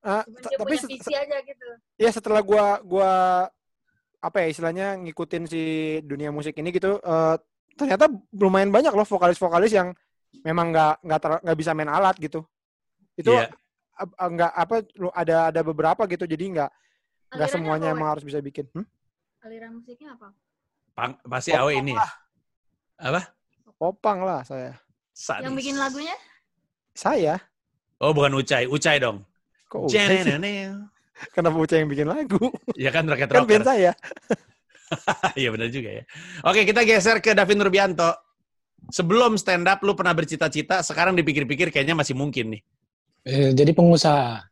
Dia 0.06 0.56
tapi 0.56 0.78
visi 0.78 1.12
aja 1.12 1.36
gitu. 1.44 1.66
ya 1.98 2.08
setelah 2.14 2.40
gua 2.40 2.80
gua 2.80 3.12
apa 4.22 4.36
ya 4.40 4.46
istilahnya 4.48 4.86
ngikutin 4.96 5.44
si 5.44 5.62
dunia 6.04 6.32
musik 6.32 6.56
ini 6.56 6.72
gitu 6.72 6.96
eh, 7.00 7.36
ternyata 7.80 8.06
lumayan 8.32 8.68
banyak 8.68 8.92
loh 8.92 9.08
vokalis-vokalis 9.08 9.72
yang 9.72 9.88
memang 10.44 10.70
nggak 10.70 10.94
nggak 11.02 11.18
nggak 11.42 11.58
bisa 11.58 11.72
main 11.72 11.88
alat 11.88 12.14
gitu 12.16 12.44
itu 13.16 13.32
ap- 13.96 14.16
nggak 14.16 14.52
apa 14.52 14.74
ada 15.12 15.36
ada 15.50 15.60
beberapa 15.60 16.04
gitu 16.06 16.24
jadi 16.24 16.44
nggak 16.56 16.70
nggak 17.30 17.48
semuanya 17.50 17.90
apa, 17.90 17.96
emang 17.96 18.08
harus 18.12 18.24
bisa 18.24 18.38
bikin 18.38 18.68
Hmm? 18.70 18.86
Aliran 19.40 19.80
musiknya 19.80 20.12
apa? 20.14 20.36
Pang- 20.92 21.16
pasti 21.24 21.56
awe 21.56 21.72
ini 21.72 21.96
ya. 21.96 22.04
Apa? 23.00 23.32
popang 23.80 24.20
lah 24.20 24.44
saya 24.44 24.76
Sadis. 25.16 25.48
Yang 25.48 25.54
bikin 25.56 25.74
lagunya? 25.80 26.16
saya 26.92 27.40
Oh, 28.00 28.16
bukan 28.16 28.32
Ucai. 28.32 28.64
Ucai 28.64 28.96
dong. 28.96 29.24
kok 29.68 29.84
Ucai 29.88 30.24
kenapa 31.36 31.56
Ucai 31.60 31.84
yang 31.84 31.90
bikin 31.92 32.08
lagu 32.08 32.40
Ya 32.76 32.88
kan 32.88 33.04
rakyat 33.04 33.28
kan 33.28 33.44
rocker. 33.44 33.60
band 33.60 33.66
saya 33.66 33.92
Iya 35.40 35.48
benar 35.50 35.68
juga 35.68 35.90
ya. 35.90 36.05
Oke, 36.42 36.64
kita 36.64 36.83
geser 36.83 37.18
ke 37.18 37.33
Davin 37.33 37.59
Nurbianto. 37.59 38.11
Sebelum 38.90 39.37
stand 39.37 39.68
up, 39.68 39.85
lu 39.85 39.94
pernah 39.94 40.11
bercita-cita, 40.12 40.81
sekarang 40.81 41.14
dipikir-pikir 41.14 41.70
kayaknya 41.70 41.94
masih 41.94 42.16
mungkin 42.16 42.59
nih. 42.59 42.62
Eh, 43.22 43.50
jadi 43.53 43.70
pengusaha, 43.70 44.48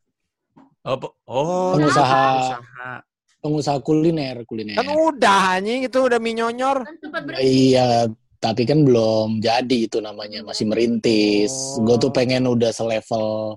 Oh, 0.85 0.96
pe- 0.96 1.14
oh 1.27 1.74
Pengusaha. 1.74 2.22
pengusaha. 2.31 2.90
pengusaha 3.38 3.79
kuliner, 3.81 4.42
kuliner. 4.42 4.74
kan 4.74 4.88
udah 4.88 5.57
anjing 5.57 5.87
itu 5.87 5.98
udah 6.01 6.18
minyonyor 6.18 6.83
Kan. 6.83 6.94
Iya, 7.38 8.11
tapi 8.37 8.66
kan 8.66 8.83
belum 8.83 9.38
jadi 9.38 9.87
itu 9.87 10.03
namanya 10.03 10.42
masih 10.42 10.66
merintis. 10.66 11.55
Oh. 11.79 11.87
Gue 11.87 11.96
tuh 11.98 12.11
pengen 12.11 12.51
udah 12.51 12.74
selevel 12.74 13.55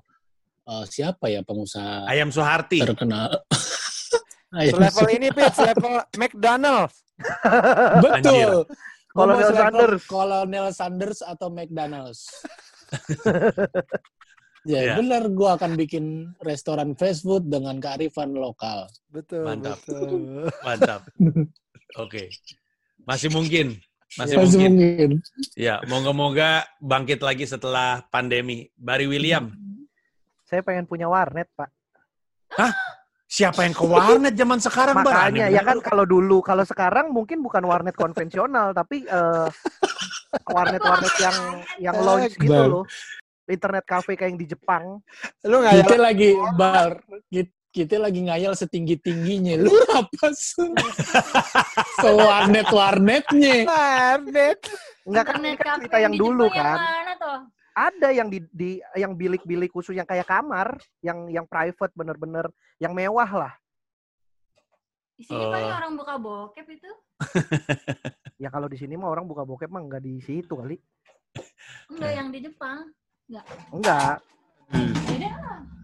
eh, 0.66 0.86
siapa 0.86 1.28
ya 1.28 1.42
pengusaha 1.42 2.06
Ayam 2.06 2.30
Soeharti. 2.30 2.78
terkenal. 2.80 3.42
Ayam 4.52 4.78
level 4.78 5.08
ini 5.10 5.28
Pit 5.32 5.56
level 5.56 5.94
McDonald's 6.16 6.98
Betul. 8.04 8.68
Selevel 9.12 9.52
Sanders. 9.52 10.04
Colonel 10.08 10.68
Sanders 10.72 11.20
atau 11.22 11.48
McDonald's. 11.48 12.32
ya 14.72 14.80
Iya. 14.80 14.94
benar, 14.98 15.26
gue 15.28 15.50
akan 15.52 15.72
bikin 15.76 16.06
restoran 16.40 16.94
fast 16.94 17.26
food 17.26 17.46
dengan 17.46 17.76
kearifan 17.78 18.32
lokal. 18.32 18.86
betul 19.10 19.44
Mantap. 19.44 19.78
betul 19.84 20.48
Mantap. 20.62 21.02
Oke. 21.98 22.30
Masih 23.04 23.28
mungkin. 23.30 23.82
Masih 24.16 24.38
Masih 24.38 24.60
mungkin. 24.60 24.72
mungkin. 24.76 25.12
Ya, 25.56 25.80
moga-moga 25.88 26.64
bangkit 26.80 27.20
lagi 27.20 27.44
setelah 27.44 28.04
pandemi. 28.08 28.72
Bari 28.76 29.08
William, 29.08 29.52
Saya 30.46 30.60
pengen 30.62 30.84
punya 30.84 31.08
warnet, 31.08 31.48
Pak. 31.56 31.72
Siapa 33.32 33.64
yang 33.64 33.72
ke 33.72 33.86
warnet 33.88 34.36
zaman 34.36 34.60
sekarang? 34.60 34.96
Makanya 35.00 35.48
ya 35.48 35.64
kan 35.64 35.80
kalau 35.80 36.04
dulu, 36.04 36.44
kalau 36.44 36.68
sekarang 36.68 37.16
mungkin 37.16 37.40
bukan 37.40 37.64
warnet 37.64 37.96
konvensional, 37.96 38.76
tapi 38.76 39.08
eh, 39.08 39.48
warnet-warnet 40.52 41.16
yang 41.24 41.38
yang 41.80 41.96
launch 42.04 42.36
gitu 42.36 42.64
loh. 42.68 42.84
Internet 43.48 43.88
cafe 43.88 44.20
kayak 44.20 44.36
yang 44.36 44.40
di 44.40 44.48
Jepang. 44.52 45.00
lu 45.48 45.64
nggak 45.64 45.84
Kita 45.84 45.96
lagi 46.00 46.30
bar, 46.56 47.04
kita, 47.32 47.52
kita 47.72 47.96
lagi 48.00 48.20
ngayal 48.28 48.54
setinggi 48.56 49.00
tingginya. 49.00 49.56
Lu 49.60 49.72
apa 49.96 50.28
sih? 50.36 50.72
Se 52.04 52.10
warnet 52.12 52.68
warnetnya. 52.68 53.64
warnet 53.64 54.60
Enggak 55.08 55.24
kan, 55.24 55.40
Internet 55.40 55.60
kan 55.64 55.76
cerita 55.80 55.98
yang 56.04 56.16
dulu 56.20 56.48
kan. 56.52 56.78
Yang 56.80 56.84
mana 56.84 57.14
toh? 57.16 57.40
Ada 57.72 58.12
yang 58.12 58.28
di, 58.28 58.44
di 58.52 58.84
yang 58.94 59.16
bilik-bilik 59.16 59.72
khusus 59.72 59.96
yang 59.96 60.04
kayak 60.04 60.28
kamar, 60.28 60.76
yang 61.00 61.32
yang 61.32 61.48
private 61.48 61.94
bener-bener 61.96 62.52
yang 62.78 62.92
mewah 62.92 63.32
lah. 63.32 63.54
Isinya 65.16 65.48
paling 65.54 65.70
Oh. 65.72 65.78
orang 65.80 65.94
buka 65.96 66.14
bokep 66.18 66.68
itu. 66.68 66.92
Ya 68.42 68.50
kalau 68.50 68.66
di 68.66 68.74
sini 68.74 68.98
mah 68.98 69.06
orang 69.06 69.30
buka 69.30 69.46
bokep 69.46 69.70
mah 69.70 69.86
enggak 69.86 70.02
di 70.02 70.18
situ 70.26 70.50
kali. 70.58 70.74
Enggak 71.94 72.12
yang 72.18 72.34
di 72.34 72.42
Jepang. 72.42 72.90
Enggak. 73.70 74.18
Beda. 75.06 75.30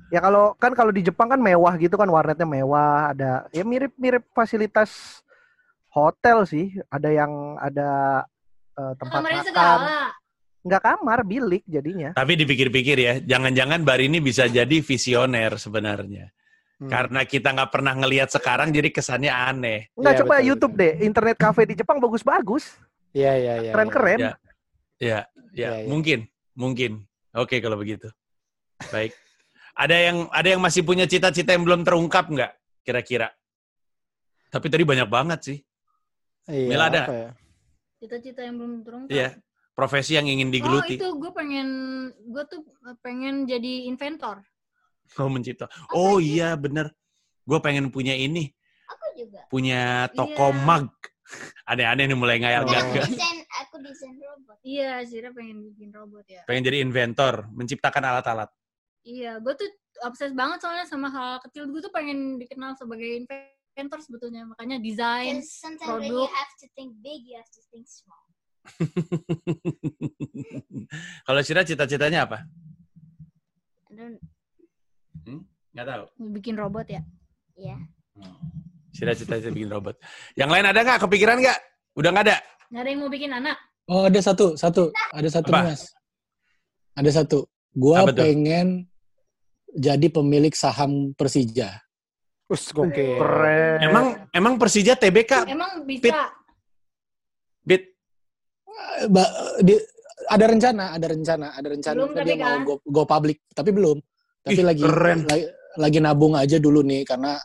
Ya 0.09 0.19
kalau 0.19 0.57
kan 0.57 0.73
kalau 0.73 0.89
di 0.89 1.05
Jepang 1.05 1.29
kan 1.29 1.37
mewah 1.37 1.77
gitu 1.77 1.93
kan 1.93 2.09
warnetnya 2.09 2.49
mewah, 2.49 3.13
ada 3.13 3.45
ya 3.53 3.61
mirip-mirip 3.61 4.25
fasilitas 4.33 5.21
hotel 5.93 6.49
sih. 6.49 6.73
Ada 6.89 7.13
yang 7.13 7.61
ada 7.61 8.25
eh, 8.73 8.93
tempat 8.97 9.21
Kamarnya 9.21 9.37
makan. 9.37 9.49
segala. 9.53 9.97
Enggak 10.67 10.83
kamar, 10.83 11.23
bilik 11.23 11.63
jadinya. 11.63 12.11
Tapi 12.11 12.35
dipikir-pikir 12.35 12.97
ya, 12.99 13.13
jangan-jangan 13.23 13.87
Bar 13.87 14.03
ini 14.03 14.19
bisa 14.19 14.51
jadi 14.51 14.83
visioner 14.83 15.55
sebenarnya. 15.55 16.27
Hmm. 16.77 16.91
Karena 16.91 17.23
kita 17.23 17.55
nggak 17.55 17.71
pernah 17.71 17.95
ngelihat 17.95 18.27
sekarang, 18.27 18.75
jadi 18.75 18.91
kesannya 18.91 19.31
aneh. 19.31 19.87
Enggak 19.95 20.13
Iya, 20.13 20.19
coba 20.27 20.35
betul, 20.35 20.47
YouTube 20.51 20.73
deh, 20.75 20.93
internet 21.07 21.37
cafe 21.39 21.61
di 21.71 21.73
Jepang 21.79 22.03
bagus-bagus, 22.03 22.75
iya 23.15 23.33
iya 23.39 23.53
iya 23.63 23.71
keren-keren. 23.71 24.19
Ya. 24.19 24.25
Ya, 24.27 24.35
ya, 24.99 25.19
Iya, 25.55 25.69
iya. 25.81 25.87
mungkin, 25.87 26.27
mungkin. 26.51 26.91
Oke 27.31 27.63
kalau 27.63 27.79
begitu. 27.79 28.11
Baik. 28.91 29.15
Ada 29.77 29.95
yang 29.95 30.17
ada 30.33 30.47
yang 30.51 30.61
masih 30.61 30.83
punya 30.83 31.07
cita-cita 31.07 31.55
yang 31.55 31.63
belum 31.63 31.87
terungkap 31.87 32.27
nggak? 32.27 32.51
Kira-kira. 32.83 33.31
Tapi 34.51 34.67
tadi 34.67 34.83
banyak 34.83 35.07
banget 35.07 35.39
sih. 35.47 35.57
Iya, 36.51 36.67
Mila 36.75 36.91
ada 36.91 37.01
apa 37.07 37.15
ya? 37.15 37.29
Cita-cita 38.03 38.41
yang 38.43 38.59
belum 38.59 38.71
terungkap. 38.83 39.15
Iya. 39.15 39.29
Profesi 39.77 40.17
yang 40.17 40.25
ingin 40.25 40.49
Oh 40.49 40.53
digeluti. 40.57 40.97
itu 40.97 41.05
gue 41.13 41.29
pengen, 41.29 41.67
gue 42.17 42.43
tuh 42.49 42.65
pengen 43.05 43.45
jadi 43.45 43.85
inventor. 43.85 44.41
Oh, 45.15 45.31
mencipta. 45.31 45.71
Oh 45.95 46.19
iya, 46.19 46.57
bener. 46.59 46.91
Gue 47.47 47.63
pengen 47.63 47.87
punya 47.87 48.11
ini. 48.11 48.51
Aku 48.91 49.05
juga. 49.15 49.39
Punya 49.47 50.11
toko 50.11 50.51
Iya. 50.51 50.65
mug. 50.67 50.91
Aneh-aneh 51.71 52.11
nih 52.11 52.17
mulai 52.17 52.43
ngayal. 52.43 52.65
Oh. 52.65 52.67
Nggak, 52.67 52.83
Aku 52.83 52.97
desain, 53.07 53.37
aku 53.63 53.75
desain 53.79 54.15
robot. 54.19 54.57
Iya, 54.67 54.99
Zira 55.07 55.31
pengen 55.31 55.63
bikin 55.71 55.95
robot 55.95 56.27
ya. 56.27 56.43
Pengen 56.43 56.67
jadi 56.67 56.83
inventor. 56.83 57.47
Menciptakan 57.55 58.03
alat-alat. 58.03 58.51
Iya, 59.07 59.39
gue 59.39 59.53
tuh 59.55 59.69
obses 60.03 60.35
banget 60.35 60.59
soalnya 60.59 60.83
sama 60.83 61.07
hal 61.07 61.39
kecil. 61.47 61.71
Gue 61.71 61.79
tuh 61.79 61.93
pengen 61.95 62.35
dikenal 62.35 62.75
sebagai 62.75 63.07
inventor 63.07 64.03
sebetulnya. 64.03 64.43
Makanya 64.43 64.83
desain. 64.83 65.39
Sometimes 65.39 65.87
when 65.87 66.03
you 66.03 66.19
produk. 66.19 66.35
have 66.35 66.51
to 66.59 66.67
think 66.75 66.99
big, 66.99 67.23
you 67.23 67.39
have 67.39 67.47
to 67.47 67.63
think 67.71 67.87
small. 67.87 68.26
Kalau 71.27 71.41
Sira 71.43 71.63
cita-citanya 71.63 72.27
apa? 72.27 72.43
Don't, 73.91 74.17
Nggak 75.73 75.85
tahu. 75.85 76.03
Bikin 76.33 76.57
robot 76.57 76.87
ya. 76.89 77.01
yeah. 77.53 77.77
Sira 78.89 79.13
cita-cita 79.13 79.53
bikin 79.53 79.69
robot. 79.69 79.93
Yang 80.33 80.49
lain 80.57 80.65
ada 80.65 80.79
nggak? 80.81 80.99
Kepikiran 81.05 81.37
nggak? 81.37 81.59
Udah 81.97 82.09
nggak 82.13 82.25
ada? 82.25 82.37
Nggak 82.73 82.81
ada 82.81 82.89
yang 82.89 82.99
mau 83.05 83.11
bikin 83.13 83.31
anak. 83.33 83.57
Oh 83.87 84.03
ada 84.09 84.19
satu, 84.19 84.57
satu, 84.59 84.91
ada 85.13 85.29
satu 85.31 85.49
Apa? 85.53 85.71
mas. 85.71 85.93
Ada 86.97 87.23
satu. 87.23 87.45
Gua 87.77 88.03
Apa 88.03 88.11
tuh? 88.11 88.25
pengen 88.25 88.89
jadi 89.69 90.07
pemilik 90.09 90.51
saham 90.57 91.13
Persija. 91.13 91.77
Us 92.49 92.73
gokil. 92.73 93.21
Keren. 93.21 93.77
Emang 93.83 94.05
emang 94.33 94.53
Persija 94.57 94.97
TBK 94.97 95.45
Emang 95.45 95.85
Pit. 95.85 96.09
bisa. 96.09 96.33
bit 97.67 97.96
di- 99.59 99.85
ada 100.27 100.45
rencana, 100.45 100.85
ada 100.91 101.07
rencana, 101.07 101.47
ada 101.53 101.67
rencana 101.69 101.95
Belum 101.95 102.11
dia 102.11 102.19
tapi 102.19 102.33
mau 102.35 102.43
kan? 102.43 102.59
go, 102.65 102.75
go 102.83 103.03
public, 103.03 103.37
tapi 103.51 103.69
belum. 103.71 103.97
Tapi 104.43 104.59
Ih, 104.59 104.65
lagi, 104.65 104.83
keren. 104.83 105.19
lagi 105.23 105.45
lagi 105.77 105.99
nabung 106.01 106.33
aja 106.33 106.57
dulu 106.57 106.81
nih 106.81 107.05
karena 107.05 107.37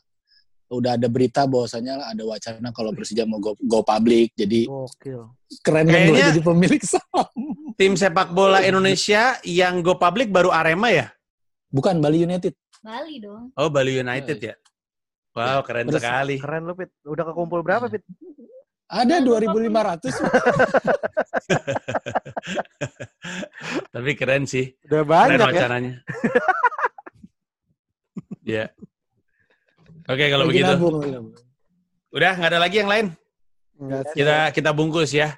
udah 0.66 0.96
ada 0.96 1.04
berita 1.04 1.44
bahwasanya 1.44 2.00
ada 2.00 2.22
wacana 2.24 2.72
kalau 2.72 2.90
Persija 2.90 3.28
mau 3.28 3.36
go, 3.38 3.52
go 3.60 3.84
public. 3.84 4.32
Jadi 4.32 4.64
Gokil. 4.64 5.20
keren 5.60 5.84
kan 5.84 6.00
jadi 6.32 6.40
pemilik 6.40 6.80
saham. 6.80 7.28
tim 7.76 7.92
sepak 7.92 8.32
bola 8.32 8.64
Indonesia 8.64 9.36
yang 9.44 9.84
go 9.84 10.00
public 10.00 10.32
baru 10.32 10.48
Arema 10.48 10.88
ya? 10.88 11.12
Bukan 11.68 12.00
Bali 12.00 12.24
United. 12.24 12.56
Bali 12.80 13.20
dong. 13.20 13.52
Oh 13.54 13.68
Bali 13.68 14.00
United 14.00 14.38
ya. 14.40 14.56
Wow 15.32 15.60
keren 15.62 15.86
Terus- 15.86 16.00
sekali. 16.00 16.36
Keren 16.40 16.64
lu, 16.64 16.72
Pit. 16.72 16.92
Udah 17.04 17.24
kekumpul 17.24 17.60
berapa, 17.60 17.88
Pit? 17.88 18.04
Ada 18.92 19.24
2.500. 19.24 20.12
Tapi 23.88 24.10
keren 24.12 24.44
sih. 24.44 24.68
Udah 24.84 25.00
Keren 25.00 25.08
banyak 25.08 25.38
ya. 25.40 25.46
wacananya. 25.48 25.94
Ya. 28.44 28.64
Oke 30.10 30.28
kalau 30.28 30.44
Lagi 30.44 30.60
begitu. 30.60 30.72
nabung. 30.76 31.32
Udah 32.12 32.32
nggak 32.36 32.50
ada 32.52 32.60
lagi 32.60 32.76
yang 32.84 32.90
lain. 32.92 33.06
Enggak 33.80 34.02
sih. 34.12 34.16
Kita 34.20 34.36
kita 34.52 34.70
bungkus 34.76 35.16
ya. 35.16 35.32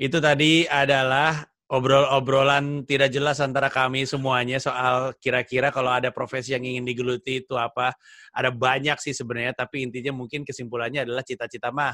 Itu 0.00 0.22
tadi 0.24 0.64
adalah 0.64 1.44
obrol-obrolan 1.68 2.88
tidak 2.88 3.12
jelas 3.12 3.36
antara 3.42 3.68
kami 3.68 4.08
semuanya 4.08 4.56
soal 4.62 5.12
kira-kira 5.20 5.68
kalau 5.74 5.92
ada 5.92 6.08
profesi 6.08 6.56
yang 6.56 6.64
ingin 6.64 6.88
digeluti 6.88 7.44
itu 7.44 7.52
apa. 7.60 7.92
Ada 8.32 8.48
banyak 8.48 8.96
sih 8.96 9.12
sebenarnya, 9.12 9.52
tapi 9.52 9.84
intinya 9.84 10.16
mungkin 10.16 10.40
kesimpulannya 10.46 11.04
adalah 11.04 11.20
cita-cita 11.20 11.68
mah 11.68 11.92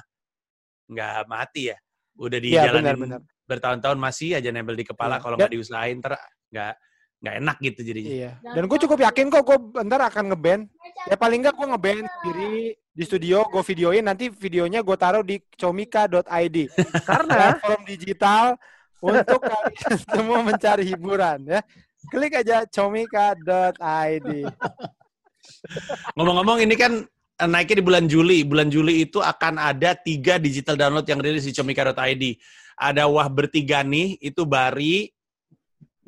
nggak 0.90 1.30
mati 1.30 1.70
ya. 1.70 1.76
Udah 2.18 2.36
Iya 2.36 2.66
dijalanin 2.66 2.84
benar-benar. 2.98 3.20
bertahun-tahun 3.46 3.98
masih 3.98 4.36
aja 4.36 4.50
nempel 4.50 4.74
di 4.74 4.84
kepala 4.84 5.16
Iya. 5.16 5.22
kalau 5.22 5.34
nggak 5.38 5.52
diusahain 5.54 5.98
ter 6.02 6.12
nggak 6.50 6.72
nggak 7.20 7.34
enak 7.36 7.56
gitu 7.60 7.80
jadinya. 7.84 8.10
Iya. 8.10 8.32
Dan 8.42 8.64
gue 8.64 8.78
cukup 8.80 8.98
yakin 9.04 9.28
kok 9.28 9.44
gue 9.44 9.58
bentar 9.76 10.00
akan 10.08 10.24
ngeband. 10.32 10.62
Ya 11.08 11.16
paling 11.16 11.38
enggak 11.44 11.54
gue 11.56 11.66
ngeband 11.68 12.04
sendiri 12.20 12.52
di 12.90 13.04
studio, 13.04 13.44
gue 13.46 13.62
videoin 13.62 14.04
nanti 14.04 14.32
videonya 14.32 14.80
gue 14.80 14.96
taruh 14.96 15.20
di 15.20 15.36
comika.id. 15.54 16.56
Karena 17.04 17.54
Platform 17.56 17.80
digital 17.84 18.44
untuk 19.00 19.40
kalian 19.40 19.94
semua 20.12 20.38
mencari 20.40 20.84
hiburan 20.88 21.38
ya. 21.44 21.60
Klik 22.08 22.32
aja 22.32 22.64
comika.id. 22.64 24.28
Ngomong-ngomong 26.16 26.64
ini 26.64 26.74
kan 26.76 27.04
naiknya 27.48 27.80
di 27.80 27.86
bulan 27.86 28.04
Juli. 28.10 28.44
Bulan 28.44 28.68
Juli 28.68 29.04
itu 29.06 29.22
akan 29.22 29.56
ada 29.56 29.96
tiga 29.96 30.36
digital 30.36 30.76
download 30.76 31.06
yang 31.08 31.20
rilis 31.22 31.48
di 31.48 31.52
comika.id. 31.54 32.24
Ada 32.80 33.04
Wah 33.08 33.28
Bertiga 33.28 33.84
nih, 33.84 34.16
itu 34.20 34.44
Bari, 34.48 35.12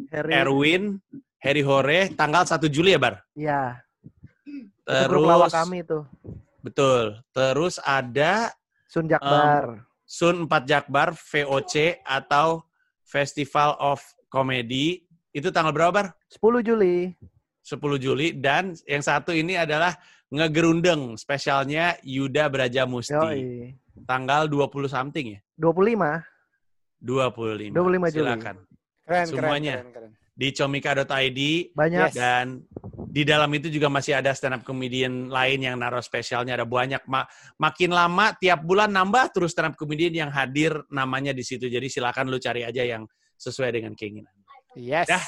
Harry, 0.08 0.32
Erwin, 0.32 0.82
Harry 1.36 1.60
Hore, 1.60 2.08
tanggal 2.16 2.48
1 2.48 2.64
Juli 2.72 2.96
ya 2.96 3.00
Bar? 3.00 3.14
ya, 3.36 3.76
itu 4.88 5.04
grup 5.10 5.28
lawak 5.28 5.52
Terus, 5.52 5.58
kami 5.60 5.78
tuh. 5.84 6.02
betul. 6.64 7.04
Terus 7.36 7.76
ada 7.84 8.56
Sun 8.88 9.04
Jakbar. 9.04 9.84
Sun 10.08 10.48
4 10.48 10.68
Jakbar, 10.68 11.12
VOC, 11.12 12.00
atau 12.04 12.64
Festival 13.04 13.76
of 13.76 14.00
Comedy. 14.32 15.04
Itu 15.32 15.52
tanggal 15.52 15.72
berapa 15.76 15.92
Bar? 15.92 16.06
10 16.32 16.64
Juli. 16.64 17.12
10 17.64 17.78
Juli. 18.00 18.32
Dan 18.32 18.72
yang 18.88 19.04
satu 19.04 19.32
ini 19.36 19.60
adalah 19.60 19.92
Ngegerundeng, 20.32 21.20
spesialnya 21.20 22.00
Yuda 22.00 22.48
Braja 22.48 22.88
Musti. 22.88 23.12
Yoi. 23.12 23.76
Tanggal 24.08 24.48
20 24.48 24.88
something 24.88 25.36
ya? 25.36 25.40
25. 25.60 26.24
25. 27.04 27.76
25 27.76 28.08
Juli. 28.08 28.24
Silakan. 28.24 28.56
Keren, 29.04 29.26
Semuanya. 29.28 29.74
keren, 29.84 29.92
keren, 29.92 30.10
keren. 30.10 30.12
Di 30.32 30.48
comika.id 30.56 31.40
Banyak. 31.76 32.08
Yes. 32.08 32.14
dan 32.16 32.64
di 33.12 33.20
dalam 33.28 33.52
itu 33.52 33.68
juga 33.68 33.92
masih 33.92 34.16
ada 34.16 34.32
stand 34.32 34.56
up 34.56 34.62
comedian 34.64 35.28
lain 35.28 35.60
yang 35.60 35.76
naruh 35.76 36.00
spesialnya 36.00 36.56
ada 36.56 36.64
banyak 36.64 37.04
Ma- 37.04 37.28
makin 37.60 37.92
lama 37.92 38.32
tiap 38.40 38.64
bulan 38.64 38.88
nambah 38.88 39.28
terus 39.36 39.52
stand 39.52 39.68
up 39.68 39.76
comedian 39.76 40.16
yang 40.16 40.30
hadir 40.32 40.72
namanya 40.88 41.36
di 41.36 41.44
situ 41.44 41.68
jadi 41.68 41.84
silakan 41.84 42.32
lu 42.32 42.40
cari 42.40 42.64
aja 42.64 42.80
yang 42.80 43.04
sesuai 43.36 43.76
dengan 43.76 43.92
keinginan 43.92 44.32
Yes. 44.72 45.04
Dah. 45.04 45.20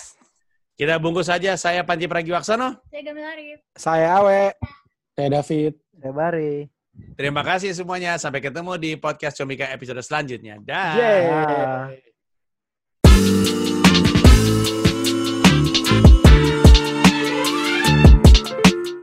kita 0.73 0.97
bungkus 0.97 1.29
saja 1.29 1.53
saya 1.61 1.85
Panji 1.85 2.09
Pragiwaksono 2.09 2.81
Saya 2.89 3.03
Gamil 3.05 3.29
Arif. 3.29 3.61
Saya 3.77 4.25
Awe. 4.25 4.57
Saya 5.15 5.31
David. 5.31 5.79
Saya 6.03 6.11
Bari. 6.11 6.67
terima 7.19 7.43
kasih 7.43 7.75
semuanya 7.75 8.15
sampai 8.19 8.39
ketemu 8.39 8.79
di 8.79 8.95
podcast 8.95 9.35
Comika 9.39 9.67
episode 9.71 9.99
selanjutnya 9.99 10.63
dah 10.63 10.95
Yeay. 10.95 12.14